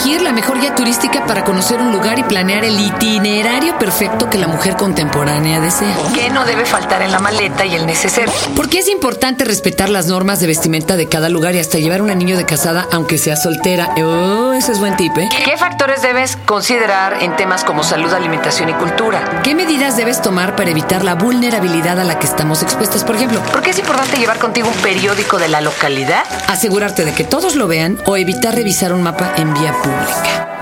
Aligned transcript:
elegir 0.00 0.22
la 0.22 0.32
mejor 0.32 0.58
guía 0.58 0.74
turística 0.74 1.26
para 1.26 1.44
conocer 1.44 1.80
un 1.80 1.92
lugar 1.92 2.18
y 2.18 2.22
planear 2.22 2.64
el 2.64 2.78
itinerario 2.80 3.76
perfecto 3.78 4.30
que 4.30 4.38
la 4.38 4.48
mujer 4.48 4.76
contemporánea 4.76 5.60
desea. 5.60 5.94
¿Qué 6.14 6.30
no 6.30 6.44
debe 6.46 6.64
faltar 6.64 7.02
en 7.02 7.12
la 7.12 7.18
maleta 7.18 7.66
y 7.66 7.74
el 7.74 7.86
neceser? 7.86 8.30
Porque 8.56 8.78
es 8.78 8.88
importante 8.88 9.44
respetar 9.44 9.90
las 9.90 10.06
normas 10.06 10.40
de 10.40 10.46
vestimenta 10.46 10.96
de 10.96 11.06
cada 11.06 11.28
lugar 11.28 11.54
y 11.54 11.58
hasta 11.58 11.78
llevar 11.78 12.00
un 12.00 12.10
anillo 12.10 12.38
de 12.38 12.46
casada 12.46 12.88
aunque 12.92 13.18
sea 13.18 13.36
soltera. 13.36 13.90
Oh, 14.02 14.52
ese 14.52 14.72
es 14.72 14.78
buen 14.78 14.96
tip, 14.96 15.16
¿eh? 15.18 15.28
¿Qué 15.44 15.56
factores 15.58 16.00
debes 16.00 16.38
considerar 16.46 17.22
en 17.22 17.36
temas 17.36 17.64
como 17.64 17.82
salud, 17.82 18.12
alimentación 18.12 18.70
y 18.70 18.72
cultura? 18.74 19.42
¿Qué 19.42 19.54
medidas 19.54 19.98
debes 19.98 20.22
tomar 20.22 20.56
para 20.56 20.70
evitar 20.70 21.04
la 21.04 21.14
vulnerabilidad 21.14 22.00
a 22.00 22.04
la 22.04 22.18
que 22.18 22.26
estamos 22.26 22.62
expuestas, 22.62 23.04
por 23.04 23.16
ejemplo? 23.16 23.42
¿Por 23.52 23.60
qué 23.60 23.70
es 23.70 23.78
importante 23.78 24.16
llevar 24.16 24.38
contigo 24.38 24.68
un 24.68 24.82
periódico 24.82 25.38
de 25.38 25.48
la 25.48 25.60
localidad? 25.60 26.24
Asegurarte 26.48 27.04
de 27.04 27.12
que 27.12 27.24
todos 27.24 27.54
lo 27.54 27.68
vean 27.68 27.98
o 28.06 28.16
evitar 28.16 28.54
revisar 28.54 28.94
un 28.94 29.02
mapa 29.02 29.32
en 29.36 29.52
vía 29.52 29.72
pública. 29.72 29.89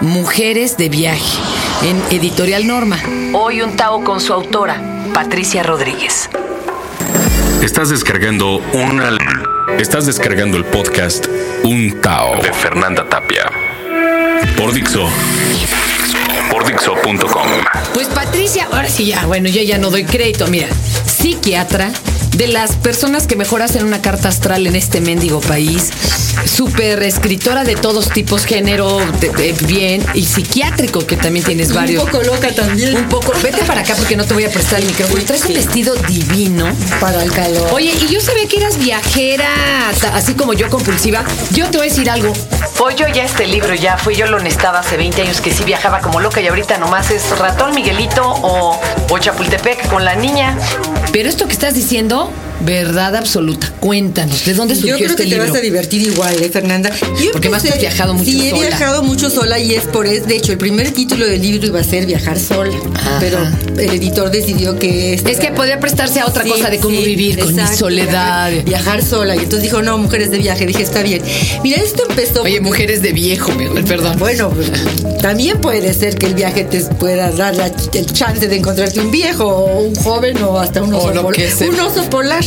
Mujeres 0.00 0.76
de 0.76 0.88
viaje, 0.88 1.38
en 1.82 2.00
Editorial 2.16 2.66
Norma. 2.66 2.98
Hoy 3.32 3.62
un 3.62 3.76
Tao 3.76 4.04
con 4.04 4.20
su 4.20 4.32
autora, 4.32 4.80
Patricia 5.12 5.62
Rodríguez. 5.62 6.30
Estás 7.62 7.90
descargando 7.90 8.58
una... 8.72 9.16
Estás 9.78 10.06
descargando 10.06 10.56
el 10.56 10.64
podcast 10.64 11.26
Un 11.62 12.00
Tao 12.00 12.40
de 12.40 12.52
Fernanda 12.52 13.08
Tapia. 13.08 13.50
Por 14.56 14.72
Dixo. 14.72 15.08
Por 16.50 16.66
Dixo.com. 16.66 17.48
Pues 17.94 18.08
Patricia, 18.08 18.68
ahora 18.72 18.88
sí 18.88 19.06
ya, 19.06 19.26
bueno, 19.26 19.48
yo 19.48 19.62
ya 19.62 19.78
no 19.78 19.90
doy 19.90 20.04
crédito, 20.04 20.46
mira, 20.46 20.68
psiquiatra, 21.18 21.90
de 22.36 22.46
las 22.46 22.72
personas 22.76 23.26
que 23.26 23.34
mejor 23.36 23.62
hacen 23.62 23.84
una 23.84 24.00
carta 24.00 24.28
astral 24.28 24.66
en 24.66 24.76
este 24.76 25.00
mendigo 25.00 25.40
país, 25.40 25.90
súper 26.44 27.02
escritora 27.02 27.64
de 27.64 27.74
todos 27.74 28.10
tipos, 28.10 28.44
género, 28.44 28.98
de- 29.20 29.30
de- 29.30 29.52
bien, 29.66 30.04
y 30.14 30.24
psiquiátrico, 30.24 31.04
que 31.06 31.16
también 31.16 31.44
tienes 31.44 31.72
varios. 31.72 32.04
Un 32.04 32.10
poco 32.10 32.22
loca 32.24 32.52
también. 32.54 32.96
Un 32.96 33.08
poco, 33.08 33.32
vete 33.42 33.64
para 33.64 33.80
acá 33.80 33.94
porque 33.96 34.16
no 34.16 34.24
te 34.24 34.34
voy 34.34 34.44
a 34.44 34.50
prestar 34.50 34.78
el 34.80 34.86
micrófono. 34.86 35.22
Traes 35.24 35.44
un 35.46 35.54
vestido 35.54 35.94
divino. 36.08 36.66
Para 37.00 37.22
el 37.24 37.32
calor. 37.32 37.68
Oye, 37.72 37.92
y 38.00 38.06
yo 38.12 38.20
sabía 38.20 38.46
que 38.46 38.58
eras 38.58 38.78
viajera, 38.78 39.48
así 40.14 40.34
como 40.34 40.52
yo 40.52 40.68
compulsiva. 40.70 41.24
Yo 41.52 41.66
te 41.70 41.78
voy 41.78 41.88
a 41.88 41.90
decir 41.90 42.08
algo. 42.08 42.32
Hoy 42.80 42.94
yo 42.96 43.08
ya 43.08 43.24
este 43.24 43.46
libro 43.46 43.74
ya 43.74 43.96
fui 43.98 44.14
yo 44.14 44.26
lo 44.26 44.36
honestaba 44.36 44.78
hace 44.80 44.96
20 44.96 45.22
años 45.22 45.40
que 45.40 45.52
sí 45.52 45.64
viajaba 45.64 45.98
como 46.00 46.20
loca 46.20 46.40
y 46.40 46.46
ahorita 46.46 46.78
nomás 46.78 47.10
es 47.10 47.36
ratón 47.36 47.74
Miguelito 47.74 48.22
o, 48.24 48.80
o 49.10 49.18
Chapultepec 49.18 49.88
con 49.88 50.04
la 50.04 50.14
niña. 50.14 50.56
Pero 51.12 51.28
esto 51.28 51.46
que 51.46 51.52
estás 51.52 51.74
diciendo, 51.74 52.30
verdad 52.64 53.14
absoluta. 53.16 53.72
Cuéntanos, 53.80 54.44
¿de 54.44 54.54
dónde 54.54 54.74
surgió 54.74 54.92
Yo 54.92 54.96
creo 54.98 55.10
este 55.10 55.22
que 55.24 55.28
te 55.30 55.34
libro? 55.36 55.48
vas 55.52 55.56
a 55.58 55.60
divertir 55.62 56.02
igual, 56.02 56.34
¿eh, 56.42 56.48
Fernanda? 56.50 56.90
Yo 57.22 57.30
Porque 57.32 57.48
más 57.48 57.64
has 57.64 57.78
viajado 57.78 58.14
mucho 58.14 58.24
Sí, 58.30 58.46
he 58.46 58.50
sola. 58.50 58.66
viajado 58.66 59.02
mucho 59.02 59.30
sola 59.30 59.58
y 59.58 59.74
es 59.74 59.84
por 59.84 60.06
eso. 60.06 60.26
De 60.26 60.36
hecho, 60.36 60.52
el 60.52 60.58
primer 60.58 60.90
título 60.90 61.24
del 61.26 61.40
libro 61.40 61.66
iba 61.66 61.80
a 61.80 61.84
ser 61.84 62.06
Viajar 62.06 62.38
sola. 62.38 62.76
Ajá. 62.94 63.16
Pero 63.20 63.38
el 63.78 63.90
editor 63.90 64.30
decidió 64.30 64.78
que... 64.78 65.14
este 65.14 65.30
Es 65.32 65.38
que 65.38 65.52
podría 65.52 65.78
prestarse 65.80 66.20
a 66.20 66.26
otra 66.26 66.42
Sí, 66.44 66.50
cosa 66.50 66.68
de 66.70 66.78
cómo 66.78 66.98
sí, 66.98 67.04
vivir 67.04 67.38
con 67.38 67.54
mi 67.54 67.66
soledad. 67.76 68.50
Viajar, 68.64 69.04
sola. 69.04 69.34
Y 69.36 69.40
entonces 69.40 69.62
dijo, 69.62 69.82
no, 69.82 69.96
mujeres 69.98 70.30
de 70.30 70.38
viaje. 70.38 70.66
Dije, 70.66 70.82
está 70.82 71.02
bien. 71.02 71.22
Mira, 71.62 71.80
esto 71.82 72.02
empezó... 72.08 72.42
Oye, 72.42 72.60
mujeres 72.60 73.02
de 73.02 73.12
viejo, 73.12 73.52
perdón. 73.86 74.18
Bueno, 74.18 74.52
también 75.22 75.60
puede 75.60 75.92
ser 75.94 76.16
que 76.16 76.26
el 76.26 76.34
viaje 76.34 76.64
te 76.64 76.80
pueda 76.80 77.30
dar 77.30 77.54
la- 77.54 77.70
el 77.94 78.06
chance 78.12 78.48
de 78.48 78.56
encontrarte 78.56 79.00
un 79.00 79.10
viejo 79.10 79.44
o 79.44 79.80
un 79.82 79.94
joven 79.94 80.42
o 80.42 80.58
hasta 80.58 80.82
un 80.82 80.94
O 80.94 80.98
oso, 80.98 81.14
lo 81.14 81.22
pol- 81.22 81.34
que 81.34 81.48
un 81.68 81.78
oso 81.80 82.08
polar. 82.10 82.44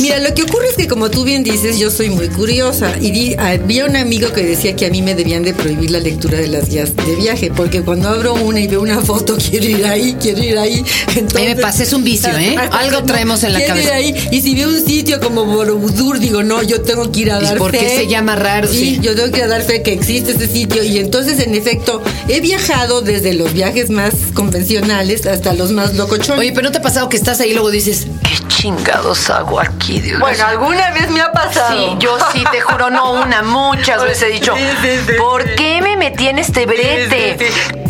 Mira, 0.00 0.18
lo 0.18 0.32
que 0.34 0.42
ocurre 0.42 0.68
es 0.68 0.76
que 0.76 0.86
como 0.88 1.10
tú 1.10 1.24
bien 1.24 1.42
dices, 1.44 1.78
yo 1.78 1.90
soy 1.90 2.10
muy 2.10 2.28
curiosa 2.28 2.94
y 3.00 3.10
di- 3.10 3.34
había 3.38 3.84
un 3.86 3.96
amigo 3.96 4.32
que 4.32 4.42
decía 4.42 4.74
que 4.76 4.86
a 4.86 4.90
mí 4.90 5.02
me 5.02 5.14
debían 5.14 5.42
de 5.42 5.52
prohibir 5.54 5.90
la 5.90 5.98
lectura 6.00 6.38
de 6.38 6.48
las 6.48 6.68
guías 6.68 6.94
de 6.96 7.16
viaje 7.16 7.50
porque 7.54 7.82
cuando 7.82 8.08
abro 8.08 8.34
una 8.34 8.60
y 8.60 8.66
veo 8.66 8.80
una 8.80 9.00
foto 9.00 9.36
quiero 9.50 9.66
ir 9.66 9.84
ahí, 9.84 10.16
quiero 10.20 10.42
ir 10.42 10.58
ahí. 10.58 10.84
Entonces, 11.16 11.56
me 11.56 11.62
pasa, 11.62 11.82
es 11.82 11.92
un 11.92 12.02
vicio, 12.04 12.30
¿eh? 12.38 12.56
Algo 12.72 13.02
traemos 13.04 13.42
en 13.44 13.52
la 13.52 13.58
quiero 13.60 13.76
ir 13.76 13.86
cabeza. 13.88 13.94
ahí. 13.96 14.28
Y 14.32 14.40
si 14.40 14.54
veo 14.54 14.68
un 14.68 14.84
sitio 14.86 15.20
como 15.20 15.44
Borobudur, 15.44 16.18
digo, 16.18 16.42
no, 16.42 16.62
yo 16.62 16.80
tengo 16.82 17.10
que 17.12 17.20
ir 17.20 17.32
a 17.32 17.40
¿Y 17.40 17.44
dar 17.44 17.58
por 17.58 17.72
qué 17.72 17.88
se 17.88 18.06
llama 18.06 18.36
raro? 18.36 18.68
Sí, 18.68 18.80
Sí. 18.80 18.98
yo 19.02 19.14
tengo 19.14 19.30
que 19.30 19.46
dar 19.46 19.62
fe 19.62 19.82
que 19.82 19.92
existe 19.92 20.32
ese 20.32 20.46
sitio 20.48 20.82
y 20.82 20.98
entonces 20.98 21.38
en 21.40 21.54
efecto 21.54 22.02
he 22.28 22.40
viajado 22.40 23.02
desde 23.02 23.34
los 23.34 23.52
viajes 23.52 23.90
más 23.90 24.14
convencionales 24.34 25.26
hasta 25.26 25.52
los 25.54 25.70
más 25.72 25.94
locochones. 25.96 26.40
Oye, 26.40 26.52
pero 26.52 26.62
¿no 26.68 26.72
te 26.72 26.78
ha 26.78 26.82
pasado 26.82 27.08
que 27.08 27.16
estás 27.16 27.40
ahí 27.40 27.50
y 27.50 27.54
luego 27.54 27.70
dices, 27.70 28.06
¿Qué 28.28 28.29
chingados 28.50 29.30
hago 29.30 29.60
aquí, 29.60 30.00
Dios? 30.00 30.20
bueno, 30.20 30.44
alguna 30.46 30.90
vez 30.90 31.08
me 31.10 31.20
ha 31.20 31.32
pasado. 31.32 31.72
Sí, 31.92 31.96
yo 32.00 32.18
sí, 32.32 32.42
te 32.50 32.60
juro, 32.60 32.90
no 32.90 33.12
una, 33.22 33.42
muchas 33.42 34.02
veces 34.04 34.22
he 34.24 34.32
dicho, 34.32 34.54
Sí, 34.56 34.62
sí, 34.82 34.88
sí, 35.06 35.12
¿por 35.18 35.44
qué 35.54 35.80
me 35.82 35.96
metí 35.96 36.26
en 36.28 36.38
este 36.38 36.66
brete? 36.66 37.38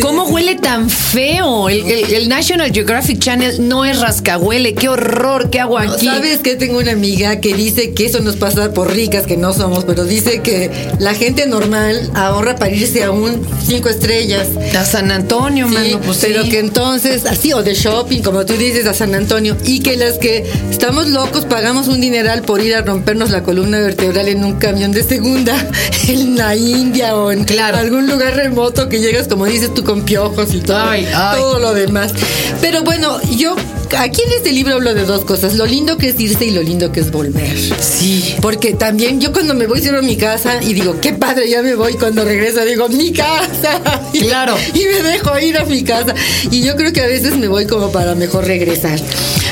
¿cómo 0.01 0.25
huele 0.25 0.55
tan 0.57 0.89
feo? 0.89 1.69
El, 1.69 1.81
el- 1.91 2.15
el 2.15 2.29
National 2.29 2.73
Geographic 2.73 3.19
Channel 3.19 3.69
no 3.69 3.85
es 3.85 4.01
rascahuele. 4.01 4.75
Qué 4.75 4.89
horror, 4.89 5.51
¿qué 5.51 5.61
hago 5.61 5.79
aquí? 5.79 6.07
¿Sabes 6.07 6.39
que 6.41 6.57
Tengo 6.57 6.79
una 6.79 6.93
amiga 6.93 7.41
que 7.41 7.55
dice 7.55 7.93
que 7.95 8.07
eso 8.07 8.21
nos 8.21 8.37
pasa 8.37 8.73
por 8.73 8.93
ricas 8.93 9.27
que 9.27 9.37
no 9.37 9.53
somos, 9.53 9.85
pero 9.85 10.05
dice 10.05 10.41
que 10.43 10.71
la 10.99 11.15
gente 11.15 11.47
normal 11.47 12.11
ahorra 12.15 12.57
para 12.57 12.71
irse 12.71 13.03
a 13.05 13.11
un 13.11 13.47
cinco 13.67 13.89
estrellas. 13.89 14.49
A 14.79 14.85
San 14.85 15.11
Antonio, 15.11 15.69
Sí, 15.69 15.75
mano, 15.75 16.01
pues 16.05 16.19
pero 16.21 16.43
sí. 16.45 16.49
que 16.51 16.59
entonces, 16.61 17.25
así, 17.27 17.53
o 17.53 17.63
de 17.63 17.75
shopping, 17.75 18.23
como 18.23 18.45
tú 18.47 18.55
dices, 18.55 18.87
a 18.87 18.95
San 18.95 19.15
Antonio, 19.15 19.57
y 19.65 19.81
que 19.81 19.97
las 19.97 20.19
que 20.19 20.50
estamos 20.71 21.09
locos 21.09 21.45
pagamos 21.45 21.89
un 21.89 22.01
dineral 22.01 22.43
por 22.43 22.61
ir 22.63 22.75
a 22.75 22.83
rompernos 22.83 23.31
la 23.31 23.43
columna 23.43 23.79
vertebral 23.81 24.29
en 24.29 24.45
un 24.45 24.55
camión 24.59 24.93
de 24.93 25.03
segunda 25.03 25.55
en 26.09 26.37
la 26.37 26.57
India 26.57 27.17
o 27.17 27.33
en 27.33 27.45
Claro. 27.45 27.79
algún 27.79 28.07
lugar 28.09 28.35
remoto 28.35 28.89
que 28.89 29.01
llegas, 29.01 29.29
como 29.29 29.47
dices 29.47 29.73
tú, 29.75 29.85
con 29.85 30.03
piojos 30.03 30.55
y 30.55 30.61
todo, 30.61 30.79
Ay, 30.79 31.07
ay. 31.15 31.39
todo 31.39 31.59
lo 31.59 31.75
demás. 31.75 32.13
Pero 32.61 32.83
bueno, 32.83 33.19
yo 33.37 33.55
aquí 33.99 34.23
en 34.23 34.33
este 34.33 34.53
libro 34.53 34.75
hablo 34.75 34.95
de 34.95 35.05
dos 35.05 35.25
cosas, 35.25 35.55
lo 35.55 35.67
lindo 35.67 35.97
que 35.99 36.09
es 36.09 36.21
irse 36.21 36.45
y 36.47 36.51
lo 36.51 36.63
lindo 36.63 36.93
que 36.93 37.01
es 37.01 37.11
volver. 37.11 37.57
Sí. 37.81 38.35
Porque 38.41 38.73
también 38.75 39.21
yo 39.21 39.33
cuando 39.33 39.55
me 39.55 39.67
voy 39.67 39.81
cierro 39.81 40.03
mi 40.03 40.17
casa 40.17 40.63
y 40.63 40.73
digo, 40.75 41.01
qué 41.01 41.13
padre, 41.13 41.49
ya 41.49 41.63
me 41.63 41.75
voy. 41.75 41.95
Cuando 41.95 42.25
regreso 42.25 42.65
digo, 42.65 42.89
mi 42.89 43.13
casa. 43.13 43.81
Y- 44.13 44.21
Claro. 44.21 44.57
Y 44.75 44.81
me 44.85 45.03
dejo 45.03 45.39
ir 45.39 45.57
a 45.59 45.65
mi 45.65 45.83
casa. 45.83 46.15
Y 46.51 46.63
yo 46.63 46.77
creo 46.77 46.93
que 46.93 47.01
a 47.01 47.07
veces 47.07 47.37
me 47.37 47.49
voy 47.49 47.67
como 47.67 47.91
para 47.93 48.15
mejor 48.15 48.45
regresar. 48.47 48.99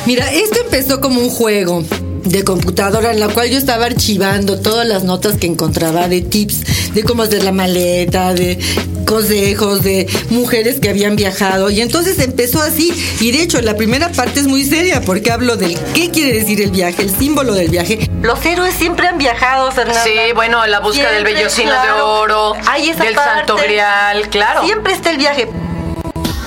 Mira, 0.07 0.33
esto 0.33 0.61
empezó 0.65 1.01
como 1.01 1.21
un 1.21 1.31
juego 1.31 1.85
de 2.25 2.45
computadora 2.45 3.13
en 3.13 3.21
la 3.21 3.29
cual 3.29 3.51
yo 3.51 3.59
estaba 3.59 3.87
archivando 3.87 4.61
todas 4.61 4.87
las 4.87 5.05
notas 5.05 5.37
que 5.37 5.47
encontraba 5.47 6.09
de 6.09 6.21
tips 6.23 6.93
de 6.95 7.03
cómo 7.05 7.23
hacer 7.23 7.43
la 7.43 7.53
maleta, 7.53 8.35
de 8.35 8.59
consejos 9.07 9.83
de 9.83 10.07
mujeres 10.31 10.81
que 10.81 10.89
habían 10.91 11.17
viajado 11.17 11.71
y 11.71 11.81
entonces 11.81 12.19
empezó 12.19 12.61
así 12.63 12.93
y 13.21 13.31
de 13.33 13.43
hecho 13.43 13.61
la 13.63 13.77
primera 13.77 14.11
parte 14.13 14.41
es 14.41 14.47
muy 14.47 14.65
seria 14.65 15.01
porque 15.01 15.31
hablo 15.33 15.57
del 15.57 15.79
qué 15.95 16.11
quiere 16.11 16.33
decir 16.33 16.61
el 16.61 16.71
viaje, 16.71 17.03
el 17.03 17.11
símbolo 17.17 17.55
del 17.55 17.69
viaje. 17.71 18.09
Los 18.23 18.45
héroes 18.45 18.75
siempre 18.75 19.07
han 19.07 19.17
viajado, 19.19 19.71
Fernanda. 19.73 20.03
Sí, 20.05 20.11
bueno, 20.35 20.67
la 20.67 20.81
búsqueda 20.81 21.13
del 21.13 21.25
vellocino 21.25 21.71
de 21.71 21.77
claro. 21.79 22.21
oro, 22.21 22.53
Hay 22.67 22.89
esa 22.91 23.05
del 23.05 23.15
parte. 23.15 23.39
santo 23.39 23.57
grial, 23.57 24.29
claro. 24.29 24.65
Siempre 24.65 24.93
está 24.93 25.11
el 25.11 25.19
viaje. 25.19 25.49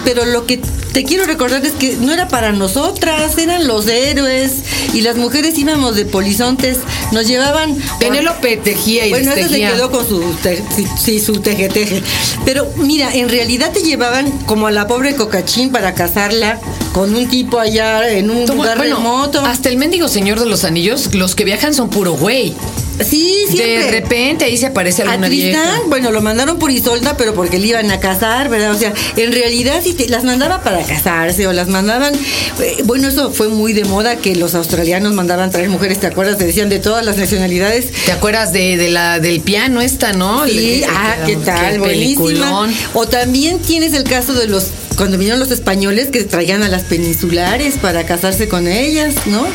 Pero 0.03 0.25
lo 0.25 0.45
que 0.45 0.59
te 0.93 1.03
quiero 1.05 1.25
recordar 1.25 1.65
es 1.65 1.73
que 1.73 1.95
no 1.97 2.11
era 2.13 2.27
para 2.27 2.51
nosotras, 2.51 3.37
eran 3.37 3.67
los 3.67 3.87
héroes 3.87 4.51
y 4.93 5.01
las 5.01 5.15
mujeres 5.15 5.57
íbamos 5.57 5.95
de 5.95 6.05
polizontes, 6.05 6.77
nos 7.11 7.27
llevaban 7.27 7.77
Penélope 7.99 8.57
tejía 8.57 9.05
y 9.07 9.09
bueno, 9.11 9.31
eso 9.31 9.49
se 9.49 9.59
quedó 9.75 9.91
con 9.91 10.07
su 10.07 10.21
te- 10.43 10.63
sí, 11.01 11.19
su 11.19 11.39
teje 11.41 11.69
teje. 11.69 12.01
Pero 12.45 12.67
mira, 12.75 13.13
en 13.13 13.29
realidad 13.29 13.71
te 13.71 13.81
llevaban 13.81 14.29
como 14.45 14.67
a 14.67 14.71
la 14.71 14.87
pobre 14.87 15.15
Cocachín 15.15 15.71
para 15.71 15.93
casarla 15.93 16.59
con 16.93 17.15
un 17.15 17.27
tipo 17.29 17.59
allá 17.59 18.09
en 18.09 18.29
un 18.29 18.45
Como- 18.47 18.63
lugar 18.63 18.77
bueno, 18.77 18.97
remoto. 18.97 19.41
Hasta 19.45 19.69
el 19.69 19.77
mendigo 19.77 20.07
señor 20.07 20.39
de 20.39 20.45
los 20.45 20.63
anillos, 20.63 21.13
los 21.13 21.35
que 21.35 21.45
viajan 21.45 21.73
son 21.73 21.89
puro 21.89 22.13
güey. 22.13 22.53
Sí, 22.99 23.45
siempre. 23.49 23.85
De 23.85 23.91
repente 23.91 24.45
ahí 24.45 24.57
se 24.57 24.67
aparece 24.67 25.01
alguna 25.01 25.27
vieja. 25.27 25.63
bueno, 25.87 26.11
lo 26.11 26.21
mandaron 26.21 26.59
por 26.59 26.69
Isolda, 26.69 27.17
pero 27.17 27.33
porque 27.33 27.57
le 27.57 27.67
iban 27.67 27.89
a 27.89 27.99
casar, 27.99 28.47
¿verdad? 28.49 28.71
O 28.75 28.77
sea, 28.77 28.93
en 29.15 29.31
realidad 29.31 29.81
sí 29.83 29.93
te- 29.93 30.07
las 30.07 30.23
mandaba 30.23 30.61
para 30.61 30.83
casarse 30.83 31.47
o 31.47 31.53
las 31.53 31.67
mandaban. 31.67 32.13
eh, 32.13 32.77
bueno, 32.83 33.07
eso 33.07 33.31
fue 33.31 33.47
muy 33.49 33.73
de 33.73 33.85
moda 33.85 34.17
que 34.17 34.35
los 34.35 34.53
australianos 34.53 35.13
mandaban 35.13 35.49
traer 35.49 35.69
mujeres, 35.69 35.99
¿te 35.99 36.07
acuerdas? 36.07 36.37
Te 36.37 36.45
decían 36.45 36.69
de 36.69 36.77
todas 36.79 37.03
las 37.03 37.17
nacionalidades. 37.17 37.91
¿Te 38.05 38.11
acuerdas 38.11 38.53
de, 38.53 38.77
de 38.77 38.89
la 38.91 39.19
del 39.19 39.39
piano 39.39 39.81
esta, 39.81 40.13
no? 40.13 40.45
Sí, 40.45 40.83
ah, 40.87 41.15
qué 41.25 41.37
tal, 41.37 41.79
buenísima. 41.79 42.69
O 42.93 43.07
también 43.07 43.59
tienes 43.59 43.93
el 43.93 44.03
caso 44.03 44.33
de 44.33 44.47
los 44.47 44.67
cuando 45.01 45.17
vinieron 45.17 45.39
los 45.39 45.49
españoles 45.49 46.09
que 46.09 46.23
traían 46.25 46.61
a 46.61 46.67
las 46.67 46.83
peninsulares 46.83 47.79
para 47.79 48.05
casarse 48.05 48.47
con 48.47 48.67
ellas, 48.67 49.15
¿no? 49.25 49.47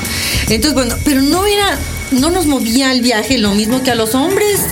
Entonces, 0.48 0.74
bueno, 0.74 0.96
pero 1.04 1.22
no 1.22 1.46
era, 1.46 1.78
no 2.10 2.30
nos 2.30 2.46
movía 2.46 2.90
el 2.90 3.00
viaje 3.00 3.38
lo 3.38 3.54
mismo 3.54 3.80
que 3.84 3.92
a 3.92 3.94
los 3.94 4.16
hombres. 4.16 4.62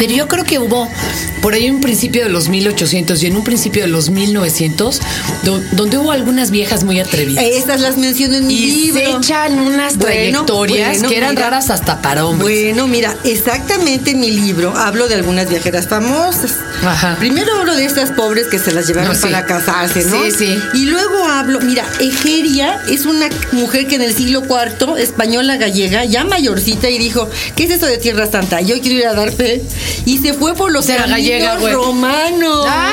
Pero 0.00 0.14
yo 0.14 0.26
creo 0.28 0.44
que 0.44 0.58
hubo 0.58 0.88
por 1.42 1.54
ahí 1.54 1.70
un 1.70 1.80
principio 1.80 2.24
de 2.24 2.30
los 2.30 2.48
1800 2.48 3.22
y 3.22 3.26
en 3.26 3.36
un 3.36 3.44
principio 3.44 3.82
de 3.82 3.88
los 3.88 4.10
1900 4.10 4.98
do- 5.44 5.60
donde 5.72 5.98
hubo 5.98 6.10
algunas 6.10 6.50
viejas 6.50 6.84
muy 6.84 6.98
atrevidas. 7.00 7.44
Esas 7.44 7.80
las 7.80 7.96
menciono 7.98 8.36
en 8.36 8.46
mi 8.46 8.54
y 8.54 8.70
libro. 8.92 9.00
se 9.00 9.16
echan 9.18 9.60
unas 9.60 9.96
Bueno, 9.98 10.44
trayectorias 10.46 10.88
bueno, 10.94 11.08
que 11.10 11.16
eran 11.18 11.30
mira. 11.30 11.42
raras 11.50 11.68
hasta 11.70 12.00
para 12.02 12.24
hombres. 12.24 12.48
Bueno, 12.72 12.88
mira, 12.88 13.14
exactamente 13.24 14.12
en 14.12 14.20
mi 14.20 14.30
libro 14.30 14.74
hablo 14.76 15.06
de 15.06 15.16
algunas 15.16 15.48
viajeras 15.50 15.86
famosas. 15.86 16.52
Ajá. 16.82 17.16
Primero 17.18 17.54
hablo 17.58 17.76
de 17.76 17.84
estas 17.84 18.10
pobres 18.12 18.46
que 18.46 18.58
se 18.58 18.72
las 18.72 18.86
llevaron 18.86 19.10
No, 19.12 19.14
sí. 19.14 19.20
para 19.22 19.44
casarse, 19.44 20.04
¿no? 20.06 20.24
Sí, 20.24 20.30
sí. 20.30 20.58
Y 20.72 20.86
luego 20.86 21.24
hablo, 21.24 21.60
mira, 21.60 21.84
Egeria 22.00 22.80
es 22.88 23.04
una 23.04 23.28
mujer 23.52 23.86
que 23.86 23.96
en 23.96 24.02
el 24.02 24.14
siglo 24.16 24.42
IV, 24.48 24.96
española 24.98 25.58
gallega, 25.58 26.06
ya 26.06 26.24
mayorcita, 26.24 26.88
y 26.88 26.96
dijo, 26.98 27.28
¿qué 27.54 27.64
es 27.64 27.70
eso 27.70 27.84
de 27.86 27.98
Tierra 27.98 28.30
Santa? 28.30 28.62
Yo 28.62 28.80
quiero 28.80 28.96
ir 28.98 29.06
a 29.06 29.12
dar 29.14 29.30
fe. 29.32 29.60
Y 30.06 30.18
se 30.18 30.32
fue 30.34 30.54
por 30.54 30.70
los 30.72 30.88
Era 30.88 31.04
caminos 31.04 31.18
gallega, 31.18 31.56
güey. 31.58 31.72
romanos. 31.74 32.66
Ah. 32.68 32.92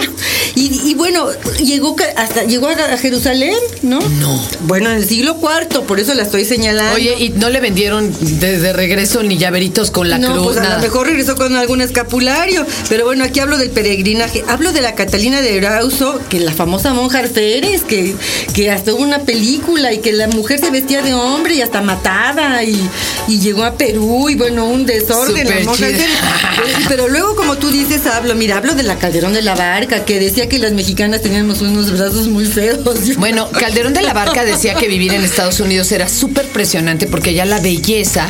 Y, 0.55 0.89
y 0.89 0.93
bueno, 0.95 1.27
llegó 1.63 1.95
hasta 2.15 2.43
llegó 2.45 2.67
a 2.67 2.97
Jerusalén, 2.97 3.53
¿no? 3.83 3.99
No. 3.99 4.41
Bueno, 4.61 4.89
en 4.89 4.97
el 4.97 5.07
siglo 5.07 5.37
IV, 5.41 5.81
por 5.85 5.99
eso 5.99 6.13
la 6.13 6.23
estoy 6.23 6.45
señalando. 6.45 6.95
Oye, 6.95 7.15
¿y 7.19 7.29
no 7.29 7.49
le 7.49 7.59
vendieron 7.59 8.11
de, 8.39 8.57
de 8.59 8.73
regreso 8.73 9.21
ni 9.23 9.37
llaveritos 9.37 9.91
con 9.91 10.09
la 10.09 10.17
no, 10.17 10.31
cruz? 10.33 10.43
pues 10.45 10.57
a 10.57 10.63
nada? 10.63 10.75
lo 10.77 10.81
mejor 10.81 11.07
regresó 11.07 11.35
con 11.35 11.55
algún 11.55 11.81
escapulario. 11.81 12.65
Pero 12.89 13.05
bueno, 13.05 13.23
aquí 13.23 13.39
hablo 13.39 13.57
del 13.57 13.69
peregrinaje. 13.69 14.43
Hablo 14.47 14.71
de 14.71 14.81
la 14.81 14.95
Catalina 14.95 15.41
de 15.41 15.57
Erauso, 15.57 16.19
que 16.29 16.39
la 16.39 16.51
famosa 16.53 16.93
monja 16.93 17.19
Arferes, 17.19 17.83
que, 17.83 18.15
que 18.53 18.71
hasta 18.71 18.93
hubo 18.93 19.03
una 19.03 19.19
película 19.19 19.93
y 19.93 19.99
que 19.99 20.11
la 20.13 20.27
mujer 20.27 20.59
se 20.59 20.71
vestía 20.71 21.01
de 21.03 21.13
hombre 21.13 21.55
y 21.55 21.61
hasta 21.61 21.81
matada 21.81 22.63
y, 22.63 22.79
y 23.27 23.39
llegó 23.39 23.63
a 23.63 23.73
Perú 23.75 24.29
y 24.29 24.35
bueno, 24.35 24.65
un 24.65 24.85
desorden. 24.85 25.47
Súper 25.47 25.63
Pero 26.87 27.07
luego, 27.07 27.35
como 27.35 27.57
tú 27.57 27.69
dices, 27.69 28.05
hablo, 28.07 28.35
mira, 28.35 28.57
hablo 28.57 28.73
de 28.75 28.83
la 28.83 28.97
Calderón 28.97 29.33
de 29.33 29.41
la 29.41 29.55
Barca, 29.55 30.05
que 30.05 30.19
decía 30.19 30.47
que 30.49 30.57
las 30.59 30.71
mexicanas 30.73 31.21
teníamos 31.21 31.61
unos 31.61 31.91
brazos 31.97 32.27
muy 32.27 32.45
feos. 32.45 32.79
Bueno, 33.17 33.49
Calderón 33.51 33.93
de 33.93 34.01
la 34.01 34.13
Barca 34.13 34.43
decía 34.45 34.73
que 34.75 34.87
vivir 34.87 35.13
en 35.13 35.23
Estados 35.23 35.59
Unidos 35.59 35.91
era 35.91 36.07
súper 36.07 36.45
presionante 36.47 37.07
porque 37.07 37.31
allá 37.31 37.45
la 37.45 37.59
belleza 37.59 38.29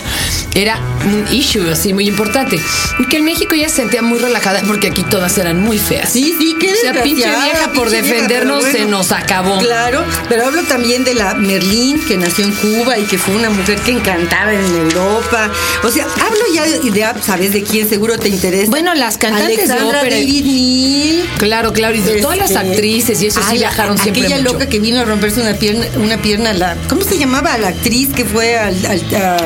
era 0.56 0.80
un 1.06 1.25
issue 1.36 1.69
así 1.69 1.94
muy 1.94 2.07
importante. 2.07 2.59
Y 3.00 3.06
que 3.07 3.18
en 3.18 3.25
México 3.25 3.54
ya 3.56 3.69
se 3.69 3.77
sentía 3.77 4.01
muy 4.01 4.18
relajada 4.19 4.62
porque 4.65 4.88
aquí 4.88 5.03
todas 5.03 5.38
eran 5.38 5.62
muy 5.62 5.77
feas. 5.77 6.10
Sí, 6.12 6.33
sí, 6.39 6.56
qué 6.60 6.71
O 6.74 6.75
sea, 6.75 7.03
pinche 7.03 7.27
vieja 7.27 7.71
por 7.74 7.89
pinche 7.89 8.01
vieja, 8.01 8.15
defendernos 8.15 8.63
se 8.63 8.86
nos 8.86 9.12
acabó. 9.12 9.60
Claro, 9.60 10.03
pero 10.30 10.45
hablo 10.45 10.63
también 10.63 11.03
de 11.03 11.13
la 11.13 11.33
Merlín, 11.36 12.00
que 12.07 12.18
nació 12.18 12.45
en 12.45 12.51
Cuba 12.53 12.98
y 12.98 13.03
que 13.03 13.18
fue 13.18 13.36
una 13.36 13.50
mujer 13.50 13.80
que 13.81 13.92
encantaba 13.92 14.53
en 14.53 14.65
Europa. 14.65 15.51
O 15.83 15.89
sea, 15.89 16.06
hablo 16.06 16.42
ya 16.53 16.63
de, 16.65 16.80
de- 16.80 17.21
¿sabes 17.24 17.53
de 17.53 17.63
quién? 17.63 17.88
Seguro 17.88 18.18
te 18.18 18.30
interesa. 18.30 18.46
Bueno, 18.69 18.94
las 18.95 19.17
cantantes 19.17 19.47
de 19.57 19.63
Alexandra 19.73 19.99
ópera. 19.99 20.15
David 20.17 20.45
Neal. 20.45 21.27
Claro, 21.38 21.73
claro, 21.73 21.95
y 21.95 22.01
de 22.01 22.21
todas 22.21 22.38
las 22.38 22.51
Este, 22.51 22.59
actrices 22.67 23.21
y 23.21 23.27
eso 23.27 23.41
sí 23.49 23.57
viajaron 23.57 23.97
siempre 23.97 24.23
Aquella 24.23 24.38
mucho. 24.41 24.53
loca 24.53 24.67
que 24.69 24.79
vino 24.79 24.99
a 24.99 25.05
romperse 25.05 25.41
una 25.41 25.53
pierna, 25.53 25.85
una 25.97 26.17
pierna 26.21 26.53
la, 26.53 26.75
¿cómo 26.89 27.01
se 27.01 27.17
llamaba? 27.17 27.57
La 27.57 27.69
actriz 27.69 28.09
que 28.13 28.25
fue 28.25 28.57
al- 28.57 28.85
al- 28.85 29.15
a- 29.15 29.38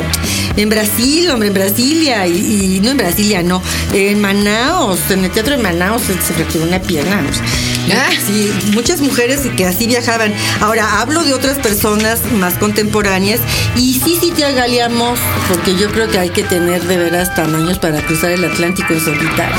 en 0.58 0.70
Brasil, 0.70 1.30
hombre, 1.30 1.48
en 1.50 1.54
Brasilia, 1.54 2.28
y, 2.28 2.76
y 2.76 2.80
no 2.82 2.92
en 2.92 2.98
Brasilia, 2.98 3.42
no, 3.44 3.62
en 3.94 4.20
Manaos, 4.20 5.00
en 5.10 5.24
el 5.26 5.32
teatro 5.32 5.56
de 5.56 5.64
Manaos 5.64 6.02
se, 6.04 6.14
fracturó 6.34 6.66
una 6.66 6.82
pierna. 6.82 7.24
o 7.30 7.34
sea, 7.34 7.44
Ah. 7.94 8.10
Sí, 8.26 8.52
muchas 8.74 9.02
mujeres 9.02 9.42
que 9.58 9.66
así 9.66 9.88
viajaban. 9.88 10.34
Ahora, 10.62 11.02
hablo 11.02 11.24
de 11.24 11.34
otras 11.34 11.58
personas 11.60 12.20
más 12.34 12.56
contemporáneas 12.56 13.40
y 13.76 14.00
sí, 14.04 14.18
sí 14.20 14.32
te 14.36 14.46
agaleamos, 14.46 15.20
porque 15.48 15.76
yo 15.76 15.92
creo 15.92 16.10
que 16.10 16.20
hay 16.20 16.30
que 16.30 16.44
tener 16.44 16.84
de 16.84 16.98
veras 16.98 17.34
tamaños 17.36 17.80
para 17.80 18.02
cruzar 18.06 18.32
el 18.32 18.44
Atlántico 18.46 18.94
en 18.94 19.02
solitario. 19.04 19.56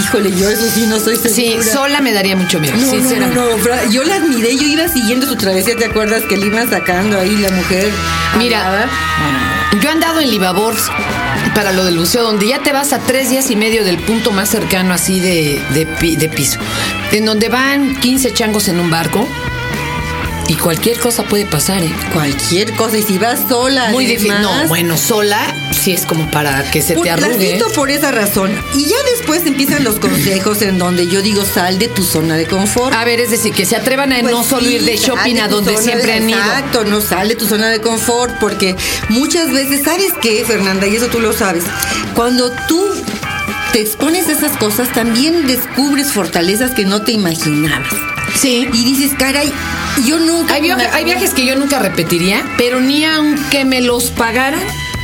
Híjole, 0.00 0.30
yo 0.36 0.48
eso 0.48 0.70
sí 0.72 0.86
no 0.86 1.00
soy 1.00 1.16
segura. 1.16 1.34
Sí, 1.34 1.70
sola 1.72 2.00
me 2.00 2.12
daría 2.12 2.36
mucho 2.36 2.60
miedo, 2.60 2.76
No, 2.76 2.86
no, 2.86 2.90
sinceramente. 2.92 3.34
no, 3.34 3.56
no, 3.56 3.90
yo 3.90 4.04
la 4.04 4.14
admiré, 4.16 4.56
yo 4.56 4.62
iba 4.62 4.86
siguiendo 4.88 5.26
su 5.26 5.34
travesía, 5.36 5.76
¿te 5.76 5.84
acuerdas 5.86 6.22
que 6.28 6.36
le 6.36 6.46
iban 6.46 6.70
sacando 6.70 7.18
ahí 7.18 7.36
la 7.36 7.50
mujer? 7.50 7.90
Mira, 8.38 8.66
hablaba? 8.68 8.90
yo 9.82 9.88
he 9.88 9.92
andado 9.92 10.20
en 10.20 10.30
Libabor 10.30 10.74
para 11.54 11.72
lo 11.72 11.84
del 11.84 11.98
buceo, 11.98 12.22
donde 12.22 12.48
ya 12.48 12.62
te 12.62 12.72
vas 12.72 12.92
a 12.92 12.98
tres 13.00 13.30
días 13.30 13.50
y 13.50 13.56
medio 13.56 13.84
del 13.84 13.98
punto 13.98 14.32
más 14.32 14.48
cercano 14.48 14.94
así 14.94 15.20
de, 15.20 15.60
de 15.70 16.16
de 16.16 16.28
piso, 16.28 16.58
en 17.12 17.24
donde 17.24 17.48
van 17.48 17.96
15 18.00 18.32
changos 18.32 18.68
en 18.68 18.80
un 18.80 18.90
barco 18.90 19.26
y 20.50 20.56
cualquier 20.56 20.98
cosa 20.98 21.22
puede 21.22 21.46
pasar, 21.46 21.80
¿eh? 21.80 21.92
Cualquier 22.12 22.74
cosa, 22.74 22.98
y 22.98 23.02
si 23.02 23.18
vas 23.18 23.38
sola, 23.48 23.90
Muy 23.90 24.04
difícil. 24.04 24.34
No, 24.42 24.66
bueno, 24.66 24.96
sola 24.96 25.54
sí 25.82 25.92
es 25.92 26.04
como 26.06 26.30
para 26.30 26.70
que 26.70 26.82
se 26.82 26.94
Por- 26.94 27.04
te 27.04 27.10
arrugue. 27.10 27.62
por 27.74 27.90
esa 27.90 28.10
razón. 28.10 28.50
Y 28.74 28.84
ya 28.84 28.96
después 29.16 29.46
empiezan 29.46 29.82
los 29.84 29.96
consejos 29.98 30.60
en 30.62 30.78
donde 30.78 31.06
yo 31.08 31.22
digo, 31.22 31.44
sal 31.44 31.78
de 31.78 31.88
tu 31.88 32.02
zona 32.04 32.36
de 32.36 32.46
confort. 32.46 32.94
A 32.94 33.04
ver, 33.04 33.20
es 33.20 33.30
decir, 33.30 33.52
que 33.54 33.64
se 33.66 33.76
atrevan 33.76 34.12
a 34.12 34.20
Pues 34.20 34.32
no 34.32 34.44
solo 34.44 34.66
sí, 34.66 34.74
ir 34.76 34.84
de 34.84 34.96
sal 34.98 35.06
shopping 35.16 35.34
de 35.34 35.40
a 35.40 35.48
donde 35.48 35.76
siempre 35.78 36.06
de- 36.08 36.12
han 36.18 36.28
ido. 36.30 36.38
Exacto, 36.38 36.84
no 36.84 37.00
sale 37.00 37.34
tu 37.34 37.46
zona 37.46 37.68
de 37.70 37.80
confort 37.80 38.34
porque 38.38 38.76
muchas 39.08 39.50
veces, 39.52 39.82
¿sabes 39.84 40.12
qué, 40.20 40.44
Fernanda? 40.46 40.86
Y 40.86 40.96
eso 40.96 41.06
tú 41.06 41.20
lo 41.20 41.32
sabes. 41.32 41.64
Cuando 42.14 42.50
tú 42.68 42.82
te 43.72 43.80
expones 43.80 44.28
a 44.28 44.32
esas 44.32 44.56
cosas, 44.58 44.92
también 44.92 45.46
descubres 45.46 46.12
fortalezas 46.12 46.72
que 46.72 46.84
no 46.84 47.02
te 47.02 47.12
imaginabas. 47.12 47.88
Sí. 48.38 48.68
Y 48.72 48.84
dices, 48.84 49.12
caray, 49.18 49.52
yo 50.06 50.18
nunca... 50.18 50.54
Hay, 50.54 50.62
viaje- 50.62 50.88
hay 50.92 51.04
viajes 51.04 51.30
que 51.30 51.44
yo 51.46 51.56
nunca 51.56 51.78
repetiría, 51.78 52.44
pero 52.58 52.80
ni 52.80 53.04
aunque 53.04 53.64
me 53.64 53.80
los 53.80 54.04
pagaran. 54.10 54.60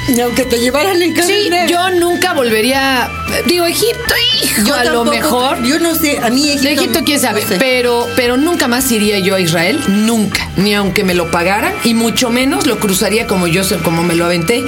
Ni 0.08 0.20
aunque 0.20 0.44
te 0.44 0.58
llevaran 0.58 1.03
en 1.03 1.14
Sí, 1.14 1.20
camioneta. 1.20 1.67
yo 1.67 1.91
nunca 1.91 2.32
volvería. 2.32 3.11
Digo, 3.47 3.67
Egipto, 3.67 4.14
hijo, 4.43 4.62
Yo 4.69 4.75
a 4.75 4.85
lo 4.85 5.05
mejor. 5.05 5.62
Yo 5.64 5.79
no 5.81 5.94
sé, 5.94 6.19
a 6.23 6.31
mí 6.31 6.49
Egipto... 6.50 6.62
De 6.62 6.73
Egipto, 6.75 7.00
quién 7.05 7.20
sabe, 7.20 7.43
no 7.43 7.49
sé. 7.49 7.56
pero, 7.58 8.06
pero 8.14 8.37
nunca 8.37 8.69
más 8.69 8.91
iría 8.93 9.19
yo 9.19 9.35
a 9.35 9.41
Israel, 9.41 9.81
nunca, 9.88 10.49
ni 10.56 10.75
aunque 10.75 11.03
me 11.05 11.14
lo 11.14 11.31
pagaran, 11.31 11.73
y 11.85 11.94
mucho 11.94 12.31
menos 12.31 12.67
lo 12.67 12.79
cruzaría 12.79 13.26
como 13.26 13.47
yo, 13.49 13.62
como 13.82 14.03
me 14.05 14.14
lo 14.14 14.25
aventé. 14.25 14.64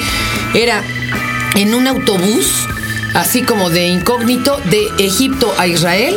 Era 0.54 0.82
en 1.54 1.74
un 1.74 1.86
autobús, 1.86 2.66
así 3.14 3.42
como 3.42 3.70
de 3.70 3.86
incógnito, 3.86 4.60
de 4.64 4.88
Egipto 4.98 5.54
a 5.56 5.66
Israel. 5.68 6.16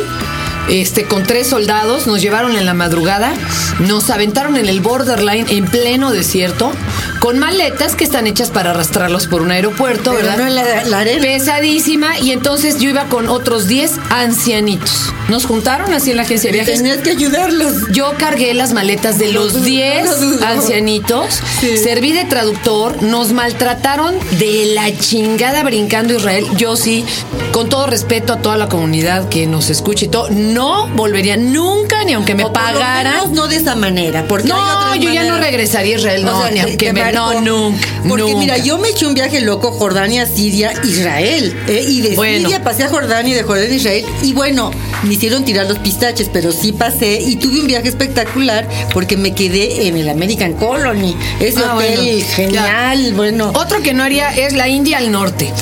Este, 0.68 1.04
con 1.04 1.24
tres 1.24 1.48
soldados, 1.48 2.06
nos 2.06 2.20
llevaron 2.22 2.56
en 2.56 2.64
la 2.64 2.74
madrugada, 2.74 3.32
nos 3.80 4.10
aventaron 4.10 4.56
en 4.56 4.66
el 4.68 4.80
borderline 4.80 5.46
en 5.50 5.66
pleno 5.66 6.12
desierto, 6.12 6.72
con 7.20 7.38
maletas 7.38 7.94
que 7.96 8.04
están 8.04 8.26
hechas 8.26 8.50
para 8.50 8.70
arrastrarlos 8.70 9.26
por 9.26 9.42
un 9.42 9.50
aeropuerto, 9.50 10.12
Pero 10.12 10.22
¿verdad? 10.28 10.38
no 10.38 10.48
la, 10.48 10.84
la 10.84 10.98
arena. 11.00 11.22
pesadísima 11.22 12.18
y 12.18 12.30
entonces 12.32 12.78
yo 12.78 12.90
iba 12.90 13.04
con 13.04 13.28
otros 13.28 13.66
10 13.66 13.92
ancianitos. 14.10 15.12
Nos 15.28 15.46
juntaron 15.46 15.92
así 15.92 16.10
en 16.10 16.16
la 16.16 16.22
agencia 16.22 16.50
de 16.50 16.54
viajes. 16.58 16.76
Tenías 16.78 16.98
que 16.98 17.10
ayudarlos. 17.10 17.88
Yo 17.92 18.12
cargué 18.18 18.54
las 18.54 18.72
maletas 18.72 19.18
de 19.18 19.32
los 19.32 19.52
dudo, 19.54 19.64
10 19.64 20.04
no 20.04 20.16
dudo. 20.16 20.46
ancianitos, 20.46 21.40
Sí. 21.60 21.76
serví 21.76 22.12
de 22.12 22.24
traductor, 22.24 23.02
nos 23.02 23.32
maltrataron 23.32 24.14
de 24.38 24.72
la 24.74 24.96
chingada 24.98 25.62
brincando 25.62 26.14
Israel. 26.14 26.44
Yo 26.56 26.76
sí, 26.76 27.04
con 27.52 27.68
todo 27.68 27.86
respeto 27.86 28.32
a 28.32 28.38
toda 28.42 28.56
la 28.56 28.68
comunidad 28.68 29.28
que 29.28 29.46
nos 29.46 29.70
escuche 29.70 30.06
y 30.06 30.08
todo, 30.08 30.28
no 30.52 30.88
volvería 30.88 31.36
nunca 31.36 32.04
ni 32.04 32.12
aunque 32.12 32.34
me 32.34 32.44
O 32.44 32.52
por 32.52 32.62
lo 32.62 32.68
pagaran. 32.72 33.12
menos 33.14 33.30
no 33.30 33.48
de 33.48 33.56
esa 33.56 33.74
manera. 33.74 34.26
Porque 34.28 34.48
No, 34.48 34.94
yo 34.96 35.12
ya 35.12 35.24
no 35.24 35.38
regresaría 35.38 35.96
a 35.96 35.98
Israel, 35.98 36.24
no, 36.24 36.38
O 36.38 36.42
sea, 36.42 36.50
ni 36.50 36.60
aunque 36.60 36.92
me. 36.92 37.12
No, 37.12 37.40
nunca. 37.40 37.78
Porque 38.08 38.22
nunca. 38.24 38.38
mira, 38.38 38.58
yo 38.58 38.78
me 38.78 38.88
eché 38.90 39.06
un 39.06 39.14
viaje 39.14 39.40
loco, 39.40 39.72
Jordania, 39.72 40.26
Siria, 40.26 40.72
Israel. 40.84 41.56
¿eh? 41.68 41.84
Y 41.88 42.00
de 42.02 42.14
Bueno. 42.16 42.48
Siria 42.48 42.62
pasé 42.64 42.84
a 42.84 42.88
Jordania 42.88 43.32
y 43.32 43.36
de 43.36 43.42
Jordania 43.42 43.72
a 43.72 43.76
Israel. 43.76 44.04
Y 44.22 44.32
bueno, 44.32 44.70
me 45.02 45.14
hicieron 45.14 45.44
tirar 45.44 45.66
los 45.66 45.78
pistaches, 45.78 46.28
pero 46.32 46.52
sí 46.52 46.72
pasé. 46.72 47.20
Y 47.20 47.36
tuve 47.36 47.60
un 47.60 47.66
viaje 47.66 47.88
espectacular 47.88 48.68
porque 48.92 49.16
me 49.16 49.34
quedé 49.34 49.86
en 49.88 49.96
el 49.96 50.08
American 50.08 50.52
Colony. 50.54 51.16
Ese 51.40 51.60
Ah, 51.64 51.74
hotel 51.76 51.96
bueno. 52.00 52.26
genial, 52.34 53.12
bueno. 53.14 53.52
Otro 53.54 53.82
que 53.82 53.94
no 53.94 54.02
haría 54.02 54.34
es 54.34 54.52
la 54.54 54.68
India 54.68 54.98
al 54.98 55.10
norte. 55.10 55.52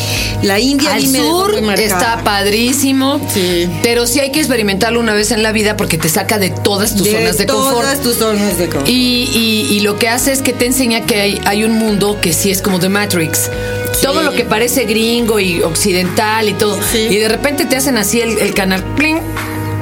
La 0.42 0.58
India 0.58 0.94
Al 0.94 1.06
sur 1.06 1.54
está 1.78 2.22
padrísimo, 2.24 3.20
Sí. 3.32 3.68
pero 3.82 4.06
sí 4.06 4.20
hay 4.20 4.32
que 4.32 4.40
una 4.88 5.12
vez 5.14 5.30
en 5.30 5.42
la 5.42 5.52
vida 5.52 5.76
porque 5.76 5.98
te 5.98 6.08
saca 6.08 6.38
de 6.38 6.50
todas 6.50 6.96
tus 6.96 7.08
zonas 7.08 7.36
de 7.38 7.46
confort. 7.46 7.76
Todas 7.76 8.00
tus 8.00 8.16
zonas 8.16 8.58
de 8.58 8.66
confort. 8.66 8.88
Y, 8.88 9.28
y- 9.32 9.66
y 9.76 9.80
lo 9.80 9.98
que 9.98 10.08
hace 10.08 10.32
es 10.32 10.42
que 10.42 10.52
te 10.52 10.66
enseña 10.66 11.02
que 11.06 11.20
hay, 11.20 11.40
hay 11.44 11.64
un 11.64 11.72
mundo 11.78 12.18
que 12.20 12.32
sí 12.32 12.50
es 12.50 12.62
como 12.62 12.78
The 12.80 12.88
Matrix. 12.88 13.50
Todo 14.02 14.22
lo 14.22 14.32
que 14.32 14.44
parece 14.44 14.84
gringo 14.84 15.38
y 15.40 15.62
occidental 15.62 16.48
y 16.48 16.54
todo. 16.54 16.78
Sí. 16.90 17.08
Y 17.10 17.16
de 17.18 17.28
repente 17.28 17.66
te 17.66 17.76
hacen 17.76 17.98
así 17.98 18.20
el, 18.20 18.38
el 18.38 18.54
canal. 18.54 18.82
pling, 18.96 19.18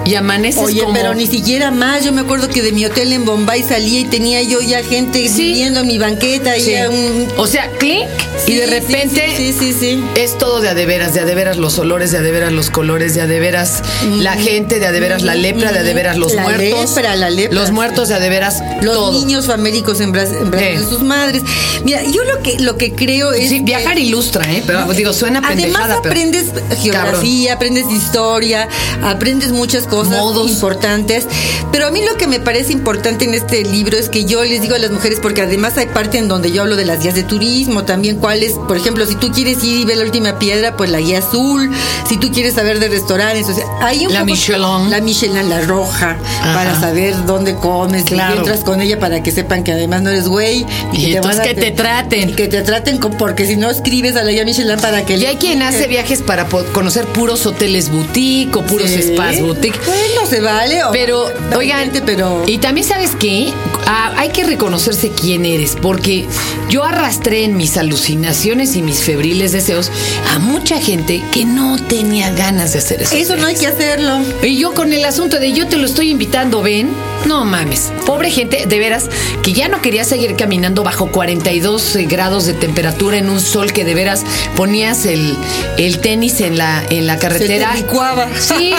y 0.08 0.14
amaneces 0.14 0.62
Oye, 0.62 0.80
como... 0.82 0.94
pero 0.94 1.14
ni 1.14 1.26
siquiera 1.26 1.70
más. 1.70 2.04
Yo 2.04 2.12
me 2.12 2.20
acuerdo 2.22 2.48
que 2.48 2.62
de 2.62 2.72
mi 2.72 2.84
hotel 2.84 3.12
en 3.12 3.24
Bombay 3.24 3.62
salía 3.62 4.00
y 4.00 4.04
tenía 4.04 4.42
yo 4.42 4.60
ya 4.60 4.82
gente 4.82 5.28
Sí. 5.28 5.42
viviendo 5.48 5.80
en 5.80 5.86
mi 5.86 5.98
banqueta 5.98 6.56
y 6.56 6.62
un... 6.88 7.28
O 7.36 7.46
sea, 7.46 7.68
clic 7.78 8.06
y 8.46 8.54
de 8.54 8.66
repente 8.66 9.34
Sí, 9.36 9.52
sí, 9.52 9.72
sí. 9.72 9.76
sí. 9.78 10.04
es 10.16 10.38
todo 10.38 10.60
de 10.60 10.68
a 10.70 10.74
de 10.74 10.86
veras, 10.86 11.12
de 11.14 11.20
a 11.20 11.24
de 11.24 11.34
veras 11.34 11.56
los 11.58 11.78
olores, 11.78 12.10
de 12.12 12.18
a 12.18 12.22
de 12.22 12.30
veras 12.30 12.52
los 12.52 12.70
colores, 12.70 13.14
de 13.14 13.20
a 13.20 13.26
de 13.26 13.38
veras 13.40 13.82
la 14.04 14.34
gente, 14.34 14.78
de 14.78 14.86
a 14.86 14.92
de 14.92 15.00
veras 15.00 15.22
la 15.22 15.34
lepra, 15.34 15.72
de 15.72 15.80
a 15.80 15.82
de 15.82 15.94
veras 15.94 16.16
los 16.16 16.32
La 16.34 16.42
muertos. 16.44 16.90
lepra, 16.96 17.16
la 17.16 17.28
lepra, 17.30 17.54
Los 17.60 17.70
muertos, 17.72 18.08
de 18.08 18.14
a 18.14 18.18
de 18.20 18.28
veras 18.30 18.62
Los 18.80 18.94
todo. 18.94 19.12
niños 19.12 19.46
famélicos 19.46 20.00
en 20.00 20.12
brazos, 20.12 20.50
de 20.50 20.78
sus 20.88 21.02
madres. 21.02 21.42
Mira, 21.84 22.02
yo 22.04 22.24
lo 22.24 22.42
que 22.42 22.58
lo 22.60 22.76
que 22.78 22.92
creo 22.94 23.32
es 23.32 23.48
Sí, 23.50 23.58
que- 23.58 23.64
viajar 23.64 23.98
ilustra, 23.98 24.50
¿eh? 24.50 24.62
Pero 24.66 24.84
digo, 24.94 25.12
suena 25.12 25.42
pendejada, 25.42 25.84
Además 25.84 26.00
pero... 26.02 26.14
aprendes 26.14 26.46
geografía, 26.80 27.54
aprendes 27.54 27.84
historia, 27.90 28.68
aprendes 29.02 29.50
muchas 29.52 29.84
cosas 29.84 29.97
Modos. 30.06 30.50
importantes. 30.50 31.26
Pero 31.72 31.86
a 31.86 31.90
mí 31.90 32.00
lo 32.04 32.16
que 32.16 32.26
me 32.26 32.40
parece 32.40 32.72
importante 32.72 33.24
en 33.24 33.34
este 33.34 33.62
libro 33.64 33.96
es 33.98 34.08
que 34.08 34.24
yo 34.24 34.42
les 34.44 34.62
digo 34.62 34.74
a 34.74 34.78
las 34.78 34.90
mujeres, 34.90 35.18
porque 35.20 35.42
además 35.42 35.76
hay 35.76 35.86
parte 35.86 36.18
en 36.18 36.28
donde 36.28 36.50
yo 36.52 36.62
hablo 36.62 36.76
de 36.76 36.84
las 36.84 37.00
guías 37.02 37.14
de 37.14 37.22
turismo, 37.22 37.84
también 37.84 38.16
cuáles, 38.16 38.52
por 38.52 38.76
ejemplo, 38.76 39.04
si 39.06 39.14
tú 39.16 39.30
quieres 39.32 39.62
ir 39.64 39.80
y 39.80 39.84
ver 39.84 39.98
la 39.98 40.04
última 40.04 40.38
piedra, 40.38 40.76
pues 40.76 40.90
la 40.90 41.00
guía 41.00 41.18
azul, 41.18 41.70
si 42.08 42.16
tú 42.16 42.30
quieres 42.32 42.54
saber 42.54 42.78
de 42.80 42.88
restaurantes, 42.88 43.48
o 43.48 43.54
sea, 43.54 43.64
hay 43.80 44.06
un 44.06 44.12
La 44.12 44.20
poco- 44.20 44.32
Michelin. 44.32 44.90
La 44.90 45.00
Michelin, 45.00 45.48
la 45.50 45.60
roja, 45.62 46.16
Ajá. 46.40 46.54
para 46.54 46.80
saber 46.80 47.14
dónde 47.26 47.54
comes, 47.56 48.04
Claro. 48.04 48.34
y 48.36 48.38
entras 48.38 48.60
con 48.60 48.80
ella 48.80 48.98
para 48.98 49.22
que 49.22 49.30
sepan 49.32 49.64
que 49.64 49.72
además 49.72 50.02
no 50.02 50.10
eres 50.10 50.28
güey. 50.28 50.64
Y 50.92 51.04
que 51.06 51.16
entonces 51.16 51.42
que 51.46 51.54
te 51.54 51.70
traten. 51.70 52.30
y 52.30 52.32
que 52.34 52.48
te 52.48 52.62
traten, 52.62 52.98
con- 52.98 53.16
porque 53.16 53.46
si 53.46 53.56
no 53.56 53.70
escribes 53.70 54.16
a 54.16 54.24
la 54.24 54.30
guía 54.32 54.44
Michelin 54.44 54.78
para 54.78 55.04
que 55.04 55.14
Y 55.14 55.18
le- 55.18 55.28
hay 55.28 55.36
quien 55.36 55.62
hace 55.62 55.86
viajes 55.86 56.22
para 56.22 56.46
conocer 56.72 57.06
puros 57.06 57.44
hoteles 57.46 57.90
boutique 57.90 58.54
o 58.56 58.62
puros 58.64 58.90
Sí. 58.90 59.02
spas 59.02 59.40
boutique. 59.40 59.77
Bueno, 59.86 60.26
se 60.28 60.40
vale. 60.40 60.84
o- 60.84 60.92
Pero, 60.92 61.26
oigan, 61.56 61.90
pero. 62.04 62.42
y 62.46 62.58
también 62.58 62.86
sabes 62.86 63.10
qué, 63.18 63.52
Ah, 63.90 64.12
hay 64.18 64.28
que 64.30 64.44
reconocerse 64.44 65.10
quién 65.12 65.46
eres, 65.46 65.74
porque 65.80 66.26
yo 66.68 66.84
arrastré 66.84 67.44
en 67.44 67.56
mis 67.56 67.78
alucinaciones 67.78 68.76
y 68.76 68.82
mis 68.82 68.98
febriles 68.98 69.52
deseos 69.52 69.90
a 70.34 70.38
mucha 70.38 70.78
gente 70.78 71.22
que 71.32 71.46
no 71.46 71.78
tenía 71.78 72.30
ganas 72.32 72.74
de 72.74 72.80
hacer 72.80 73.00
eso. 73.00 73.16
Eso 73.16 73.36
no 73.38 73.46
hay 73.46 73.54
que 73.56 73.66
hacerlo. 73.66 74.18
Y 74.42 74.58
yo 74.58 74.74
con 74.74 74.92
el 74.92 75.02
asunto 75.06 75.38
de 75.38 75.52
yo 75.54 75.68
te 75.68 75.78
lo 75.78 75.86
estoy 75.86 76.10
invitando, 76.10 76.60
ven, 76.60 76.90
no 77.24 77.46
mames. 77.46 77.90
Pobre 78.04 78.30
gente, 78.30 78.66
de 78.66 78.78
veras, 78.78 79.06
que 79.42 79.54
ya 79.54 79.68
no 79.68 79.80
quería 79.80 80.04
seguir 80.04 80.36
caminando 80.36 80.82
bajo 80.82 81.06
42 81.10 81.96
grados 82.08 82.44
de 82.44 82.52
temperatura 82.52 83.16
en 83.16 83.30
un 83.30 83.40
sol 83.40 83.72
que 83.72 83.86
de 83.86 83.94
veras 83.94 84.22
ponías 84.54 85.06
el, 85.06 85.34
el 85.78 85.98
tenis 86.00 86.42
en 86.42 86.58
la, 86.58 86.84
en 86.90 87.06
la 87.06 87.18
carretera. 87.18 87.70
Se 87.72 87.76
te 87.78 87.82
licuaba. 87.84 88.28
Sí, 88.38 88.72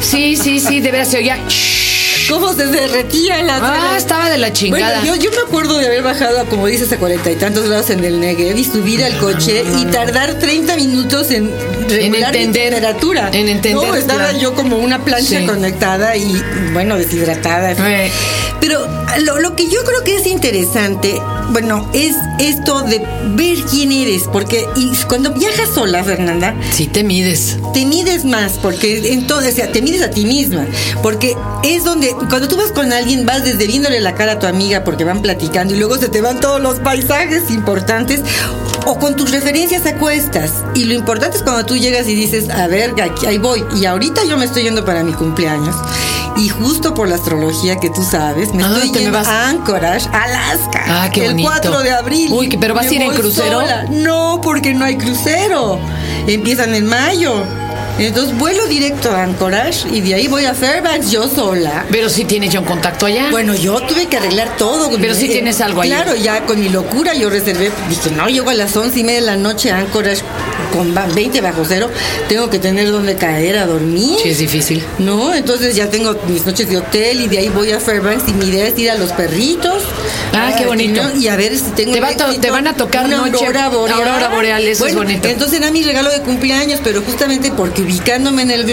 sí, 0.00 0.36
sí, 0.42 0.60
sí, 0.60 0.80
de 0.80 0.90
veras 0.90 1.08
se 1.10 1.18
oía. 1.18 1.38
¿Cómo 2.28 2.52
se 2.52 2.66
derretía 2.66 3.42
la 3.42 3.56
Ah, 3.56 3.94
estaba 3.96 4.28
de 4.28 4.36
la 4.36 4.52
chingada. 4.52 5.00
Bueno, 5.00 5.16
yo, 5.16 5.22
yo 5.22 5.30
me 5.30 5.38
acuerdo 5.48 5.78
de 5.78 5.86
haber 5.86 6.02
bajado, 6.02 6.44
como 6.46 6.66
dices, 6.66 6.92
a 6.92 6.98
cuarenta 6.98 7.30
y 7.30 7.36
tantos 7.36 7.66
grados 7.66 7.88
en 7.88 8.04
el 8.04 8.20
Negev 8.20 8.54
y 8.58 8.64
subir 8.64 9.02
al 9.02 9.16
coche 9.18 9.64
y 9.80 9.86
tardar 9.86 10.38
30 10.38 10.76
minutos 10.76 11.30
en 11.30 11.50
regular 11.88 12.32
mi 12.34 12.38
entender, 12.40 12.70
temperatura. 12.74 13.30
en 13.32 13.48
entender, 13.48 13.88
No, 13.88 13.94
estaba 13.94 14.24
claro. 14.24 14.38
yo 14.40 14.54
como 14.54 14.76
una 14.76 15.02
plancha 15.04 15.40
Sí. 15.40 15.46
conectada 15.46 16.16
y, 16.16 16.42
bueno, 16.74 16.96
deshidratada. 16.98 17.72
Eh. 17.72 18.10
Pero 18.60 18.86
lo, 19.20 19.38
lo 19.40 19.56
que 19.56 19.64
yo 19.70 19.82
creo 19.84 20.04
que 20.04 20.16
es 20.16 20.26
interesante, 20.26 21.18
bueno, 21.50 21.88
es 21.94 22.14
esto 22.40 22.82
de 22.82 23.00
ver 23.36 23.56
quién 23.70 23.90
eres, 23.90 24.24
porque 24.30 24.66
y 24.76 24.90
cuando 25.08 25.30
viajas 25.32 25.70
sola, 25.74 26.04
Fernanda, 26.04 26.54
Sí 26.72 26.88
te 26.88 27.04
mides. 27.04 27.56
te 27.72 27.86
mides 27.86 28.24
más, 28.26 28.52
porque 28.60 29.12
entonces, 29.14 29.54
o 29.54 29.56
sea, 29.56 29.72
te 29.72 29.80
mides 29.80 30.02
a 30.02 30.10
ti 30.10 30.24
misma, 30.28 30.66
porque 31.02 31.36
es 31.64 31.82
donde, 31.84 32.14
cuando 32.28 32.46
tú 32.46 32.56
vas 32.56 32.70
con 32.72 32.92
alguien, 32.92 33.26
vas 33.26 33.42
desde 33.44 33.66
viéndole 33.66 34.00
la 34.00 34.14
cara 34.14 34.32
a 34.32 34.38
tu 34.38 34.46
amiga, 34.46 34.84
porque 34.84 35.02
van 35.04 35.22
platicando 35.22 35.74
y 35.74 35.78
luego 35.78 35.96
se 35.96 36.08
te 36.08 36.20
van 36.20 36.38
todos 36.40 36.60
los 36.60 36.78
paisajes 36.80 37.50
importantes, 37.50 38.20
o 38.86 38.98
con 38.98 39.16
tus 39.16 39.30
referencias 39.32 39.84
a 39.86 39.94
cuestas. 39.94 40.52
Y 40.74 40.84
lo 40.84 40.94
importante 40.94 41.36
es 41.38 41.42
cuando 41.42 41.64
tú 41.66 41.76
llegas 41.76 42.06
y 42.08 42.14
dices, 42.14 42.48
a 42.50 42.66
ver, 42.68 42.94
aquí, 43.02 43.26
ahí 43.26 43.38
voy, 43.38 43.64
y 43.74 43.86
ahorita 43.86 44.24
yo 44.24 44.36
me 44.36 44.44
estoy 44.44 44.62
yendo 44.64 44.84
para 44.84 45.02
mi 45.02 45.12
cumpleaños. 45.12 45.74
Y 46.36 46.48
justo 46.50 46.94
por 46.94 47.08
la 47.08 47.16
astrología 47.16 47.76
que 47.80 47.90
tú 47.90 48.04
sabes, 48.04 48.54
me 48.54 48.62
Ah, 48.62 48.68
estoy 48.76 48.90
te 48.92 48.98
me 48.98 49.04
yendo 49.06 49.18
vas. 49.18 49.26
a 49.26 49.48
Anchorage, 49.48 50.08
Alaska. 50.12 50.84
Ah, 50.86 51.10
qué 51.12 51.24
el 51.24 51.32
bonito. 51.32 51.48
4 51.50 51.80
de 51.82 51.90
abril. 51.90 52.32
Uy, 52.32 52.56
¿pero 52.60 52.74
vas 52.74 52.86
a 52.86 52.94
ir 52.94 53.02
en 53.02 53.10
crucero? 53.12 53.60
sola. 53.60 53.86
No, 53.90 54.40
porque 54.40 54.72
no 54.72 54.84
hay 54.84 54.96
crucero. 54.96 55.80
Empiezan 56.28 56.74
en 56.76 56.86
mayo. 56.86 57.42
Entonces 57.98 58.36
vuelo 58.38 58.66
directo 58.66 59.10
a 59.10 59.24
Anchorage 59.24 59.88
y 59.90 60.00
de 60.00 60.14
ahí 60.14 60.28
voy 60.28 60.44
a 60.44 60.54
Fairbanks 60.54 61.10
yo 61.10 61.28
sola. 61.28 61.84
Pero 61.90 62.08
sí 62.08 62.24
tienes 62.24 62.52
ya 62.52 62.60
un 62.60 62.66
contacto 62.66 63.06
allá. 63.06 63.28
Bueno, 63.30 63.54
yo 63.54 63.80
tuve 63.80 64.06
que 64.06 64.16
arreglar 64.16 64.56
todo. 64.56 64.90
Pero 65.00 65.14
sí 65.14 65.28
tienes 65.28 65.60
algo 65.60 65.80
ahí. 65.80 65.88
Claro, 65.90 66.14
ya 66.14 66.44
con 66.46 66.60
mi 66.60 66.68
locura 66.68 67.14
yo 67.14 67.28
reservé. 67.28 67.70
Dije, 67.88 68.10
no, 68.12 68.28
llego 68.28 68.50
a 68.50 68.54
las 68.54 68.76
once 68.76 69.00
y 69.00 69.04
media 69.04 69.20
de 69.20 69.26
la 69.26 69.36
noche 69.36 69.70
a 69.70 69.78
Anchorage 69.78 70.22
con 70.72 70.94
ba- 70.94 71.06
20 71.14 71.40
bajo 71.40 71.64
cero. 71.66 71.88
Tengo 72.28 72.50
que 72.50 72.58
tener 72.58 72.90
donde 72.90 73.16
caer 73.16 73.58
a 73.58 73.66
dormir. 73.66 74.16
Sí, 74.22 74.28
es 74.30 74.38
difícil. 74.38 74.84
No, 74.98 75.34
entonces 75.34 75.74
ya 75.74 75.88
tengo 75.90 76.14
mis 76.28 76.44
noches 76.46 76.68
de 76.68 76.76
hotel 76.78 77.20
y 77.22 77.28
de 77.28 77.38
ahí 77.38 77.48
voy 77.48 77.72
a 77.72 77.80
Fairbanks 77.80 78.28
y 78.28 78.32
mi 78.32 78.46
idea 78.46 78.66
es 78.68 78.78
ir 78.78 78.90
a 78.90 78.94
los 78.96 79.10
perritos. 79.12 79.82
Ah, 80.34 80.52
qué 80.56 80.66
bonito. 80.66 81.02
¿no? 81.02 81.16
Y 81.20 81.28
a 81.28 81.36
ver 81.36 81.56
si 81.56 81.64
tengo 81.72 81.92
Te 81.92 82.00
va 82.00 82.10
éxito. 82.10 82.40
te 82.40 82.50
van 82.50 82.66
a 82.66 82.74
tocar 82.74 83.06
una 83.06 83.16
noche- 83.18 83.44
aurora 83.46 83.68
boreal. 83.68 83.98
aurora 83.98 84.28
boreal, 84.28 84.62
eso 84.66 84.86
es 84.86 84.94
bonito. 84.94 85.26
Entonces 85.28 85.58
era 85.60 85.70
mi 85.70 85.82
regalo 85.82 86.10
de 86.10 86.20
cumpleaños, 86.20 86.80
pero 86.84 87.02
justamente 87.02 87.50
porque 87.52 87.82
ubicándome 87.82 88.42
en 88.42 88.50
el 88.50 88.64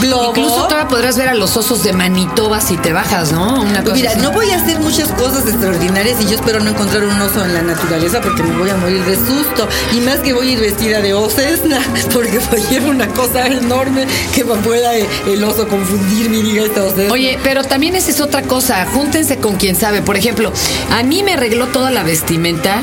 globo. 0.00 0.30
Incluso 0.30 0.64
todavía 0.64 0.88
podrás 0.88 1.16
ver 1.16 1.28
a 1.28 1.34
los 1.34 1.56
osos 1.56 1.82
de 1.84 1.92
Manitoba 1.92 2.60
si 2.60 2.76
te 2.76 2.92
bajas, 2.92 3.32
¿no? 3.32 3.60
Una 3.60 3.82
Pues 3.82 3.84
cosa 3.84 3.94
mira, 3.94 4.10
así. 4.10 4.20
no 4.20 4.32
voy 4.32 4.50
a 4.50 4.56
hacer 4.56 4.78
muchas 4.80 5.08
cosas 5.12 5.46
extraordinarias 5.48 6.20
y 6.20 6.24
yo 6.26 6.34
espero 6.36 6.60
no 6.60 6.70
encontrar 6.70 7.04
un 7.04 7.20
oso 7.20 7.44
en 7.44 7.54
la 7.54 7.62
naturaleza 7.62 8.20
porque 8.20 8.42
me 8.42 8.56
voy 8.56 8.70
a 8.70 8.76
morir 8.76 9.02
de 9.04 9.14
susto. 9.16 9.68
Y 9.92 10.00
más 10.00 10.18
que 10.18 10.32
voy 10.32 10.48
a 10.48 10.52
ir 10.52 10.60
vestida 10.60 11.00
de 11.00 11.14
osesna 11.46 11.80
porque 12.12 12.38
voy 12.38 12.60
a 12.60 12.70
llevar 12.70 12.90
una 12.90 13.08
cosa 13.08 13.46
enorme 13.46 14.06
que 14.34 14.44
me 14.44 14.54
pueda 14.56 14.96
eh, 14.96 15.06
el 15.26 15.42
oso 15.44 15.66
confundirme 15.68 16.38
y 16.38 16.42
diga 16.42 16.62
osesna. 16.64 17.12
Oye, 17.12 17.38
pero 17.42 17.62
también 17.64 17.96
esa 17.96 18.10
es 18.10 18.20
otra 18.20 18.42
cosa. 18.42 18.86
Júntense 18.86 19.36
con 19.38 19.56
quien 19.56 19.76
sabe. 19.76 20.02
Por 20.02 20.16
ejemplo, 20.16 20.52
a 20.90 21.02
mí 21.02 21.22
me 21.22 21.34
arregló 21.34 21.66
toda 21.68 21.90
la 21.90 22.02
vestimenta 22.02 22.82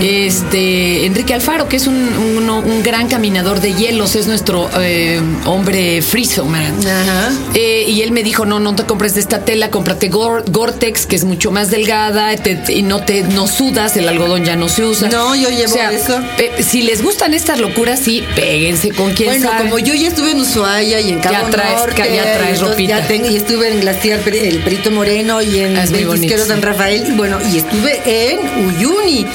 este 0.00 1.06
Enrique 1.06 1.34
Alfaro, 1.34 1.68
que 1.68 1.76
es 1.76 1.86
un, 1.86 1.94
un- 1.96 2.50
un 2.50 2.82
gran 2.82 3.06
caminador 3.08 3.60
de 3.60 3.74
hielos, 3.74 4.16
es 4.16 4.26
nuestro 4.26 4.68
eh, 4.80 5.20
hombre 5.46 6.02
friso, 6.02 6.44
man. 6.46 6.74
Ajá. 6.80 7.30
Eh, 7.54 7.84
y 7.88 8.02
él 8.02 8.10
me 8.12 8.22
dijo, 8.22 8.44
no, 8.44 8.58
no 8.60 8.74
te 8.74 8.84
compres 8.84 9.14
de 9.14 9.20
esta 9.20 9.44
tela, 9.44 9.70
cómprate 9.70 10.10
Gore- 10.10 10.42
Gore-Tex, 10.50 11.06
que 11.06 11.16
es 11.16 11.24
mucho 11.24 11.50
más 11.52 11.70
delgada 11.70 12.34
te- 12.36 12.60
y 12.72 12.82
no 12.82 13.00
te 13.04 13.22
no 13.22 13.46
sudas, 13.46 13.96
el 13.96 14.08
algodón 14.08 14.44
ya 14.44 14.56
no 14.56 14.68
se 14.68 14.84
usa. 14.84 15.08
No, 15.10 15.34
yo 15.36 15.48
llevo 15.50 15.76
eso. 15.76 16.18
eh, 16.38 16.62
si 16.62 16.82
les 16.82 17.02
gustan 17.02 17.34
estas 17.34 17.60
locuras, 17.60 17.99
sí, 18.02 18.24
péguense 18.34 18.90
con 18.90 19.12
quien 19.12 19.30
Bueno, 19.30 19.48
sabe. 19.50 19.62
como 19.64 19.78
yo 19.78 19.94
ya 19.94 20.08
estuve 20.08 20.30
en 20.32 20.40
Ushuaia 20.40 21.00
y 21.00 21.10
en 21.10 21.18
Cabo 21.20 21.34
Ya 21.34 21.50
traes- 21.50 21.76
Norte, 21.76 22.14
ya 22.14 22.22
traes 22.38 22.60
ropita. 22.60 22.98
ya 23.00 23.06
tengo 23.06 23.28
y 23.28 23.36
estuve 23.36 23.68
en 23.72 23.80
Glaciar 23.80 24.20
el 24.28 24.58
Perito 24.60 24.90
Moreno 24.90 25.40
y 25.42 25.58
en 25.60 25.76
Ah, 25.76 25.80
Ventisquero 25.80 26.08
bonito, 26.10 26.44
San. 26.46 26.62
Rafael 26.62 27.04
y 27.08 27.12
bueno, 27.12 27.38
y 27.52 27.58
estuve 27.58 28.00
en 28.04 28.38
Uyuni, 28.66 29.26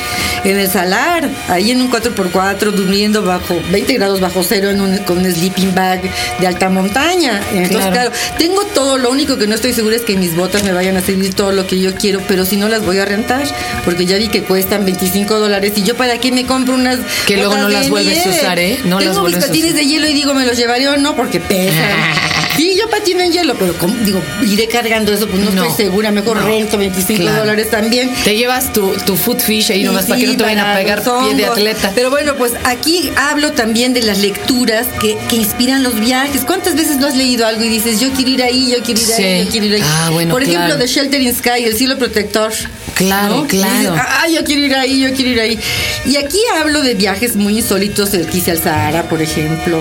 en 0.45 0.57
el 0.57 0.69
Salar, 0.69 1.29
ahí 1.49 1.71
en 1.71 1.81
un 1.81 1.91
4x4 1.91 2.71
durmiendo 2.71 3.21
bajo 3.23 3.59
20 3.71 3.93
grados 3.95 4.19
bajo 4.21 4.43
cero 4.43 4.69
en 4.69 4.79
un, 4.79 4.97
con 4.99 5.17
un 5.17 5.25
sleeping 5.31 5.73
bag 5.75 6.01
de 6.39 6.47
alta 6.47 6.69
montaña. 6.69 7.41
Entonces, 7.51 7.91
Claro. 7.91 8.11
claro. 8.11 8.11
tengo 8.37 8.61
todo, 8.73 8.97
lo 8.97 9.09
único 9.11 9.37
que 9.37 9.47
no 9.47 9.55
estoy 9.55 9.73
segura 9.73 9.95
es 9.95 10.03
que 10.03 10.15
mis 10.17 10.35
botas 10.35 10.63
me 10.63 10.71
vayan 10.71 10.95
a 10.97 11.01
servir 11.01 11.33
todo 11.33 11.51
lo 11.51 11.67
que 11.67 11.79
yo 11.79 11.93
quiero, 11.95 12.21
pero 12.27 12.45
si 12.45 12.55
no 12.57 12.69
las 12.69 12.85
voy 12.85 12.99
a 12.99 13.05
rentar, 13.05 13.43
porque 13.83 14.05
ya 14.05 14.17
vi 14.17 14.27
que 14.29 14.43
cuestan 14.43 14.85
25 14.85 15.39
dólares 15.39 15.73
y 15.75 15.83
yo 15.83 15.95
para 15.97 16.17
qué 16.19 16.31
me 16.31 16.45
compro 16.45 16.75
unas 16.75 16.99
Que 17.27 17.37
luego 17.37 17.57
no 17.57 17.67
las 17.69 17.89
vuelves 17.89 18.25
a 18.25 18.29
usar, 18.29 18.59
¿eh? 18.59 18.79
No 18.85 18.99
Tengo 18.99 18.99
las 18.99 19.07
mis 19.13 19.19
vuelves 19.21 19.43
a 19.43 19.47
patines 19.47 19.71
usar. 19.71 19.81
de 19.83 19.87
hielo 19.89 20.07
y 20.09 20.13
digo, 20.13 20.33
¿me 20.33 20.45
los 20.45 20.57
llevaré 20.57 20.87
o 20.87 20.97
no? 20.97 21.15
Porque 21.15 21.39
pesan. 21.39 21.75
Sí, 22.55 22.75
yo 22.79 22.89
patino 22.89 23.21
en 23.21 23.31
hielo, 23.31 23.55
pero 23.59 23.73
como, 23.77 23.93
digo, 24.05 24.21
iré 24.47 24.67
cargando 24.67 25.11
eso, 25.13 25.27
pues 25.27 25.43
no, 25.43 25.51
No. 25.51 25.63
estoy 25.65 25.85
segura. 25.85 26.11
Mejor 26.11 26.37
No. 26.37 26.45
rento 26.47 26.77
25 26.77 27.21
Claro. 27.21 27.39
dólares 27.39 27.69
también. 27.69 28.11
Te 28.23 28.35
llevas 28.37 28.71
tu, 28.71 28.91
tu 29.05 29.15
food 29.17 29.39
fish 29.39 29.71
ahí 29.71 29.83
nomás 29.83 30.05
para 30.05 30.19
que 30.19 30.25
sí, 30.25 30.31
no 30.31 30.37
te 30.37 30.43
vayan 30.43 30.59
a 30.65 30.75
pegar 30.75 31.03
pie 31.03 31.35
de 31.35 31.45
atleta. 31.45 31.91
Pero 31.93 32.09
bueno, 32.09 32.35
pues 32.37 32.53
aquí 32.63 33.11
hablo 33.17 33.51
también 33.51 33.93
de 33.93 34.01
las 34.03 34.19
lecturas 34.19 34.87
que, 35.01 35.17
que 35.29 35.35
inspiran 35.35 35.83
los 35.83 35.99
viajes. 35.99 36.41
¿Cuántas 36.45 36.75
veces 36.75 36.97
no 36.97 37.07
has 37.07 37.15
leído 37.15 37.45
algo 37.45 37.63
y 37.63 37.69
dices, 37.69 37.99
yo 37.99 38.11
quiero 38.13 38.31
ir 38.31 38.43
ahí, 38.43 38.71
yo 38.71 38.81
quiero 38.83 39.01
ir 39.01 39.07
Sí. 39.07 39.23
ahí, 39.23 39.45
yo 39.45 39.51
quiero 39.51 39.65
ir 39.67 39.73
ahí? 39.75 39.81
Ah, 39.83 40.09
bueno, 40.11 40.31
Por 40.31 40.43
ejemplo, 40.43 40.65
claro. 40.65 40.79
The 40.79 40.87
Sheltering 40.87 41.35
Sky, 41.35 41.63
El 41.65 41.75
cielo 41.75 41.97
protector. 41.97 42.53
Claro, 42.95 43.35
¿no? 43.37 43.47
claro. 43.47 43.91
Dices, 43.91 43.91
ah, 43.95 44.27
yo 44.29 44.43
quiero 44.43 44.61
ir 44.63 44.75
ahí, 44.75 45.01
yo 45.01 45.13
quiero 45.13 45.31
ir 45.31 45.39
ahí. 45.39 45.59
Y 46.05 46.17
aquí 46.17 46.39
hablo 46.59 46.81
de 46.81 46.95
viajes 46.95 47.35
muy 47.35 47.57
insólitos, 47.59 48.13
el 48.13 48.27
que 48.27 48.37
hice 48.39 48.51
al 48.51 48.61
Sahara, 48.61 49.03
por 49.09 49.21
ejemplo. 49.21 49.79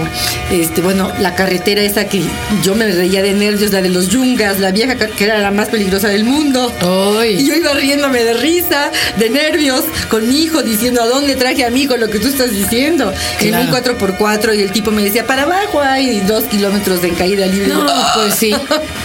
Este, 0.50 0.80
bueno, 0.80 1.12
la 1.21 1.35
carretera 1.35 1.83
esa 1.83 2.06
que 2.06 2.23
yo 2.62 2.75
me 2.75 2.90
reía 2.90 3.23
de 3.23 3.33
nervios, 3.33 3.73
la 3.73 3.80
de 3.83 3.88
los 3.88 4.09
yungas, 4.09 4.61
la 4.61 4.71
vieja 4.71 4.97
que 4.97 5.25
era 5.25 5.38
la 5.38 5.50
más 5.50 5.68
peligrosa 5.68 6.09
del 6.09 6.25
mundo. 6.25 6.73
Ay. 7.21 7.40
Y 7.40 7.47
yo 7.47 7.54
iba 7.54 7.73
riéndome 7.73 8.23
de 8.25 8.35
risa, 8.35 8.90
de 9.18 9.30
nervios, 9.30 9.85
con 10.09 10.26
mi 10.28 10.42
hijo 10.42 10.62
diciendo 10.62 11.02
a 11.02 11.06
dónde 11.06 11.37
traje 11.37 11.64
a 11.64 11.71
mi 11.71 11.83
hijo 11.83 11.97
lo 11.97 12.09
que 12.09 12.18
tú 12.18 12.28
estás 12.28 12.50
diciendo. 12.50 13.12
En 13.40 13.54
un 13.54 13.66
Claro. 13.68 13.99
4x4 13.99 14.56
y 14.59 14.62
el 14.62 14.73
tipo 14.73 14.90
me 14.90 15.02
decía, 15.02 15.26
para 15.26 15.42
abajo 15.42 15.80
hay 15.80 16.21
dos 16.21 16.44
kilómetros 16.44 17.00
de 17.02 17.11
caída 17.11 17.47
libre. 17.47 17.68
No, 17.68 17.87
pues 18.14 18.35
sí. 18.35 18.54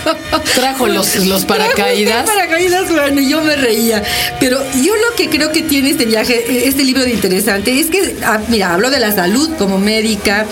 Trajo 0.56 0.88
los, 0.88 1.16
los 1.26 1.46
paracaídas. 1.46 2.26
Los 2.26 2.36
paracaídas, 2.36 2.92
bueno, 2.92 3.22
y 3.22 3.30
yo 3.30 3.42
me 3.42 3.56
reía. 3.56 3.99
Pero 4.40 4.60
yo 4.84 4.94
lo 4.96 5.16
que 5.16 5.30
creo 5.30 5.52
que 5.52 5.62
tiene 5.64 5.92
este 5.92 6.06
viaje, 6.06 6.68
este 6.68 6.84
libro 6.84 7.04
de 7.04 7.12
interesante, 7.12 7.80
es 7.80 7.88
que, 7.88 8.18
ah, 8.24 8.40
mira, 8.48 8.74
hablo 8.74 8.90
de 8.90 9.00
la 9.00 9.14
salud 9.14 9.50
como 9.58 9.78
médica. 9.80 10.46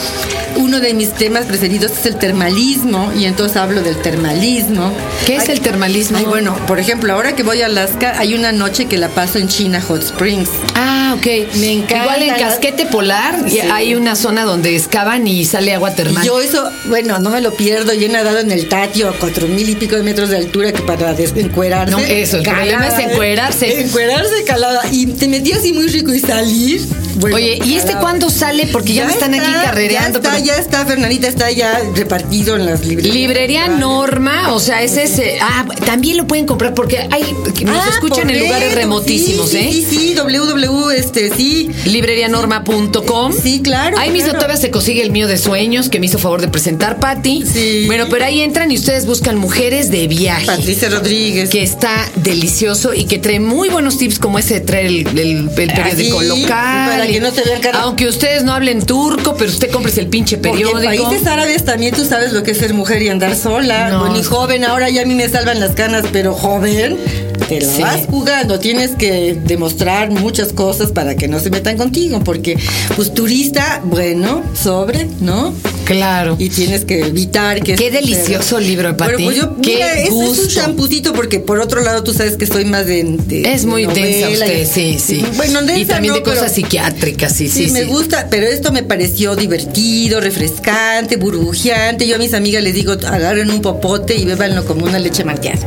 Uno 0.55 0.79
de 0.79 0.93
mis 0.93 1.13
temas 1.13 1.45
preferidos 1.45 1.91
es 1.91 2.05
el 2.05 2.17
termalismo, 2.17 3.11
y 3.15 3.25
entonces 3.25 3.57
hablo 3.57 3.81
del 3.81 3.97
termalismo. 3.97 4.91
¿Qué 5.25 5.35
es 5.35 5.49
el 5.49 5.61
termalismo? 5.61 6.17
Ay, 6.17 6.25
bueno, 6.25 6.55
por 6.65 6.79
ejemplo, 6.79 7.13
ahora 7.13 7.35
que 7.35 7.43
voy 7.43 7.61
a 7.61 7.67
Alaska, 7.67 8.15
hay 8.17 8.33
una 8.33 8.51
noche 8.51 8.85
que 8.85 8.97
la 8.97 9.09
paso 9.09 9.37
en 9.37 9.47
China 9.47 9.81
Hot 9.81 10.01
Springs. 10.01 10.49
Ah, 10.75 10.96
ok. 11.15 11.55
Me 11.55 11.71
encanta 11.71 12.03
Igual 12.03 12.23
en 12.23 12.35
Casquete 12.35 12.85
Polar 12.85 13.49
Sí. 13.49 13.59
hay 13.59 13.95
una 13.95 14.15
zona 14.15 14.43
donde 14.43 14.75
excavan 14.75 15.27
y 15.27 15.45
sale 15.45 15.73
agua 15.73 15.93
termal. 15.95 16.25
Yo 16.25 16.39
eso, 16.41 16.69
bueno, 16.85 17.19
no 17.19 17.29
me 17.29 17.41
lo 17.41 17.53
pierdo. 17.53 17.93
Yo 17.93 18.05
he 18.05 18.09
nadado 18.09 18.39
en 18.39 18.51
el 18.51 18.67
Tatio 18.69 19.09
a 19.09 19.13
cuatro 19.13 19.47
mil 19.47 19.69
y 19.69 19.75
pico 19.75 19.95
de 19.95 20.03
metros 20.03 20.29
de 20.29 20.37
altura 20.37 20.71
que 20.71 20.81
para 20.81 21.13
desencuerarse. 21.13 21.91
No, 21.91 21.99
eso, 21.99 22.37
el 22.37 22.43
problema 22.43 22.87
es 22.87 22.99
encuerarse. 22.99 23.81
Encuerarse 23.81 24.43
calada. 24.45 24.81
Y 24.91 25.05
te 25.07 25.27
metí 25.27 25.51
así 25.53 25.73
muy 25.73 25.87
rico 25.87 26.13
y 26.13 26.19
salir. 26.19 26.81
bueno, 27.15 27.35
Oye, 27.37 27.59
¿y 27.63 27.73
este 27.75 27.87
calada. 27.87 28.01
cuándo 28.01 28.29
sale? 28.29 28.67
Porque 28.71 28.93
ya, 28.93 29.05
me 29.05 29.13
están 29.13 29.33
aquí 29.33 29.51
carrereando. 29.51 30.19
Ya 30.21 30.29
está, 30.29 30.31
pero- 30.35 30.45
ya 30.45 30.55
está, 30.57 30.85
Fernandita, 30.85 31.27
está 31.27 31.51
ya 31.51 31.81
repartido 31.95 32.55
en 32.55 32.65
las 32.65 32.85
librerías. 32.85 33.15
Librería 33.15 33.67
Norma, 33.67 34.53
o 34.53 34.59
sea, 34.59 34.81
es 34.81 34.97
ese. 34.97 35.37
Ah, 35.41 35.65
también 35.85 36.17
lo 36.17 36.27
pueden 36.27 36.45
comprar 36.45 36.73
porque 36.73 37.07
hay 37.11 37.23
nos 37.63 37.75
Ah, 37.85 37.89
escuchan 37.91 38.29
en 38.29 38.39
lugares 38.39 38.75
remotísimos, 38.75 39.49
sí, 39.49 39.57
¿eh? 39.57 39.69
Sí, 39.71 39.85
sí, 39.89 39.97
sí, 39.97 40.15
www, 40.15 40.91
este, 40.97 41.33
sí. 41.35 41.69
librerianorma.com. 41.85 43.33
Sí, 43.33 43.61
claro, 43.61 43.97
Ahí 43.97 44.09
mismo 44.09 44.25
claro. 44.29 44.39
todavía 44.39 44.57
se 44.61 44.71
consigue 44.71 45.01
el 45.01 45.11
mío 45.11 45.27
de 45.27 45.37
sueños 45.37 45.89
que 45.89 45.99
me 45.99 46.05
hizo 46.07 46.17
favor 46.19 46.41
de 46.41 46.47
presentar 46.47 46.99
Patti. 46.99 47.43
Sí. 47.45 47.83
Bueno, 47.87 48.05
pero 48.09 48.25
ahí 48.25 48.41
entran 48.41 48.71
y 48.71 48.75
ustedes 48.75 49.05
buscan 49.05 49.37
mujeres 49.37 49.89
de 49.91 50.07
viaje. 50.07 50.45
Patricia 50.45 50.89
Rodríguez. 50.89 51.49
Que 51.49 51.63
está 51.63 52.09
delicioso 52.15 52.93
y 52.93 53.05
que 53.05 53.19
trae 53.19 53.39
muy 53.39 53.69
buenos 53.69 53.97
tips 53.97 54.19
como 54.19 54.39
ese 54.39 54.55
de 54.55 54.61
traer 54.61 54.85
el, 54.87 55.07
el- 55.07 55.17
el 55.17 55.49
periódico 55.49 56.19
Ah, 56.19 56.21
sí, 56.23 56.27
local. 56.41 56.89
para 56.89 57.07
que 57.07 57.19
no 57.19 57.31
te 57.31 57.41
vean 57.43 57.61
cara- 57.61 57.81
Aunque 57.81 58.07
ustedes 58.07 58.43
no 58.43 58.53
hablen 58.53 58.83
turco, 58.85 59.35
pero 59.37 59.49
usted 59.51 59.69
compres 59.71 59.97
el 59.97 60.07
pinche 60.07 60.37
Porque 60.37 60.51
periódico. 60.63 60.91
en 60.93 61.01
países 61.03 61.27
árabes 61.27 61.63
también 61.65 61.93
tú 61.95 62.05
sabes 62.05 62.33
lo 62.33 62.43
que 62.43 62.51
es 62.51 62.57
ser 62.57 62.73
mujer 62.73 63.01
y 63.01 63.09
andar 63.09 63.35
sola. 63.35 63.89
No. 63.89 63.99
Bueno, 64.01 64.19
y 64.19 64.23
joven, 64.23 64.63
ahora 64.65 64.89
ya 64.89 65.01
a 65.03 65.05
mí 65.05 65.15
me 65.15 65.27
salvan 65.29 65.59
las 65.59 65.71
canas, 65.71 66.05
pero 66.11 66.33
joven, 66.33 66.97
te 67.37 67.61
la 67.61 67.71
Sí. 67.73 67.81
vas 67.81 68.05
jugando. 68.07 68.59
Tienes 68.59 68.91
que 68.91 69.37
demostrar 69.45 70.11
muchas 70.11 70.53
cosas 70.53 70.91
para 70.91 71.15
que 71.15 71.27
no 71.27 71.39
se 71.39 71.49
metan 71.49 71.77
contigo, 71.77 72.21
porque 72.23 72.57
pues 72.95 73.13
turista, 73.13 73.81
bueno, 73.85 74.41
sobre, 74.61 75.07
¿no? 75.21 75.53
Claro. 75.85 76.35
Y 76.37 76.49
tienes 76.49 76.83
que 76.85 76.99
evitar 77.01 77.61
que... 77.63 77.75
Qué 77.75 77.91
delicioso 77.91 78.59
libro, 78.59 78.95
Pati. 78.97 79.23
Bueno, 79.23 79.25
pues 79.25 79.37
yo, 79.37 79.61
Qué 79.61 79.75
mira, 79.75 79.93
es, 79.93 80.07
es 80.09 80.39
un 80.39 80.47
champucito 80.49 81.13
porque 81.13 81.39
por 81.39 81.59
otro 81.61 81.81
lado 81.81 82.03
tú 82.03 82.13
sabes 82.13 82.35
que 82.35 82.45
soy 82.45 82.65
más 82.65 82.85
de... 82.87 83.03
de- 83.25 83.53
Es 83.53 83.65
muy 83.65 83.85
de 83.85 83.93
densa 83.93 84.29
usted, 84.29 84.61
y- 84.63 84.65
sí, 84.65 84.97
sí. 84.99 85.23
Bueno, 85.37 85.61
densa 85.61 85.77
Y 85.79 85.85
también 85.85 86.11
no, 86.13 86.17
de 86.19 86.23
cosas 86.23 86.39
pero- 86.51 86.55
psiquiátricas, 86.55 87.31
sí, 87.33 87.47
sí, 87.47 87.65
Sí, 87.67 87.71
me 87.71 87.81
sí. 87.81 87.85
gusta, 87.87 88.27
pero 88.29 88.47
esto 88.47 88.71
me 88.73 88.83
pareció 88.83 89.35
divertido, 89.37 90.19
refrescante, 90.19 91.15
burbujeante. 91.15 92.05
Yo 92.07 92.15
a 92.15 92.19
mis 92.19 92.33
amigas 92.33 92.63
les 92.63 92.73
digo, 92.75 92.93
agarren 92.93 93.49
un 93.49 93.61
popote 93.61 94.15
y 94.15 94.25
bébanlo 94.25 94.65
como 94.65 94.85
una 94.85 94.99
leche 94.99 95.23
malteada. 95.23 95.59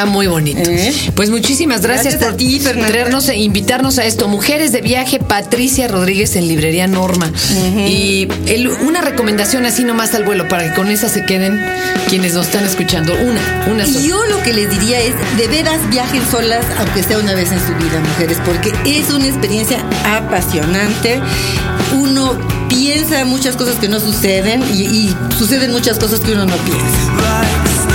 Está 0.00 0.10
muy 0.10 0.28
bonito. 0.28 0.70
¿Eh? 0.70 0.94
Pues 1.14 1.28
muchísimas 1.28 1.82
gracias, 1.82 2.14
Gracias 2.14 2.22
a 2.22 2.26
por 2.30 2.36
ti, 2.38 2.58
traernos 2.58 3.28
e 3.28 3.36
invitarnos 3.36 3.98
a 3.98 4.06
esto. 4.06 4.28
Mujeres 4.28 4.72
de 4.72 4.80
viaje, 4.80 5.18
Patricia 5.18 5.88
Rodríguez 5.88 6.36
en 6.36 6.48
Librería 6.48 6.86
Norma. 6.86 7.30
Y 7.86 8.26
el- 8.46 8.68
una 8.68 9.02
recomendación 9.02 9.66
así 9.66 9.84
nomás 9.84 10.14
al 10.14 10.24
vuelo 10.24 10.48
para 10.48 10.70
que 10.70 10.74
con 10.74 10.88
esa 10.90 11.10
se 11.10 11.26
queden 11.26 11.60
quienes 12.08 12.32
nos 12.32 12.46
están 12.46 12.64
escuchando. 12.64 13.12
Una, 13.12 13.66
una 13.70 13.84
sola. 13.84 14.00
Y 14.00 14.08
yo 14.08 14.24
lo 14.24 14.42
que 14.42 14.54
les 14.54 14.70
diría 14.70 15.00
es, 15.00 15.12
de 15.36 15.48
veras 15.48 15.78
viajen 15.90 16.22
solas, 16.30 16.64
aunque 16.78 17.02
sea 17.02 17.18
una 17.18 17.34
vez 17.34 17.52
en 17.52 17.58
su 17.60 17.74
vida, 17.74 18.00
mujeres, 18.00 18.38
porque 18.46 18.72
es 18.86 19.10
una 19.10 19.26
experiencia 19.26 19.84
apasionante. 20.16 21.20
Uno 21.92 22.38
piensa 22.70 23.26
muchas 23.26 23.54
cosas 23.54 23.74
que 23.76 23.88
no 23.90 24.00
suceden 24.00 24.62
y, 24.72 24.80
y 24.84 25.16
suceden 25.38 25.72
muchas 25.72 25.98
cosas 25.98 26.20
que 26.20 26.32
uno 26.32 26.46
no 26.46 26.56
piensa. 26.56 27.89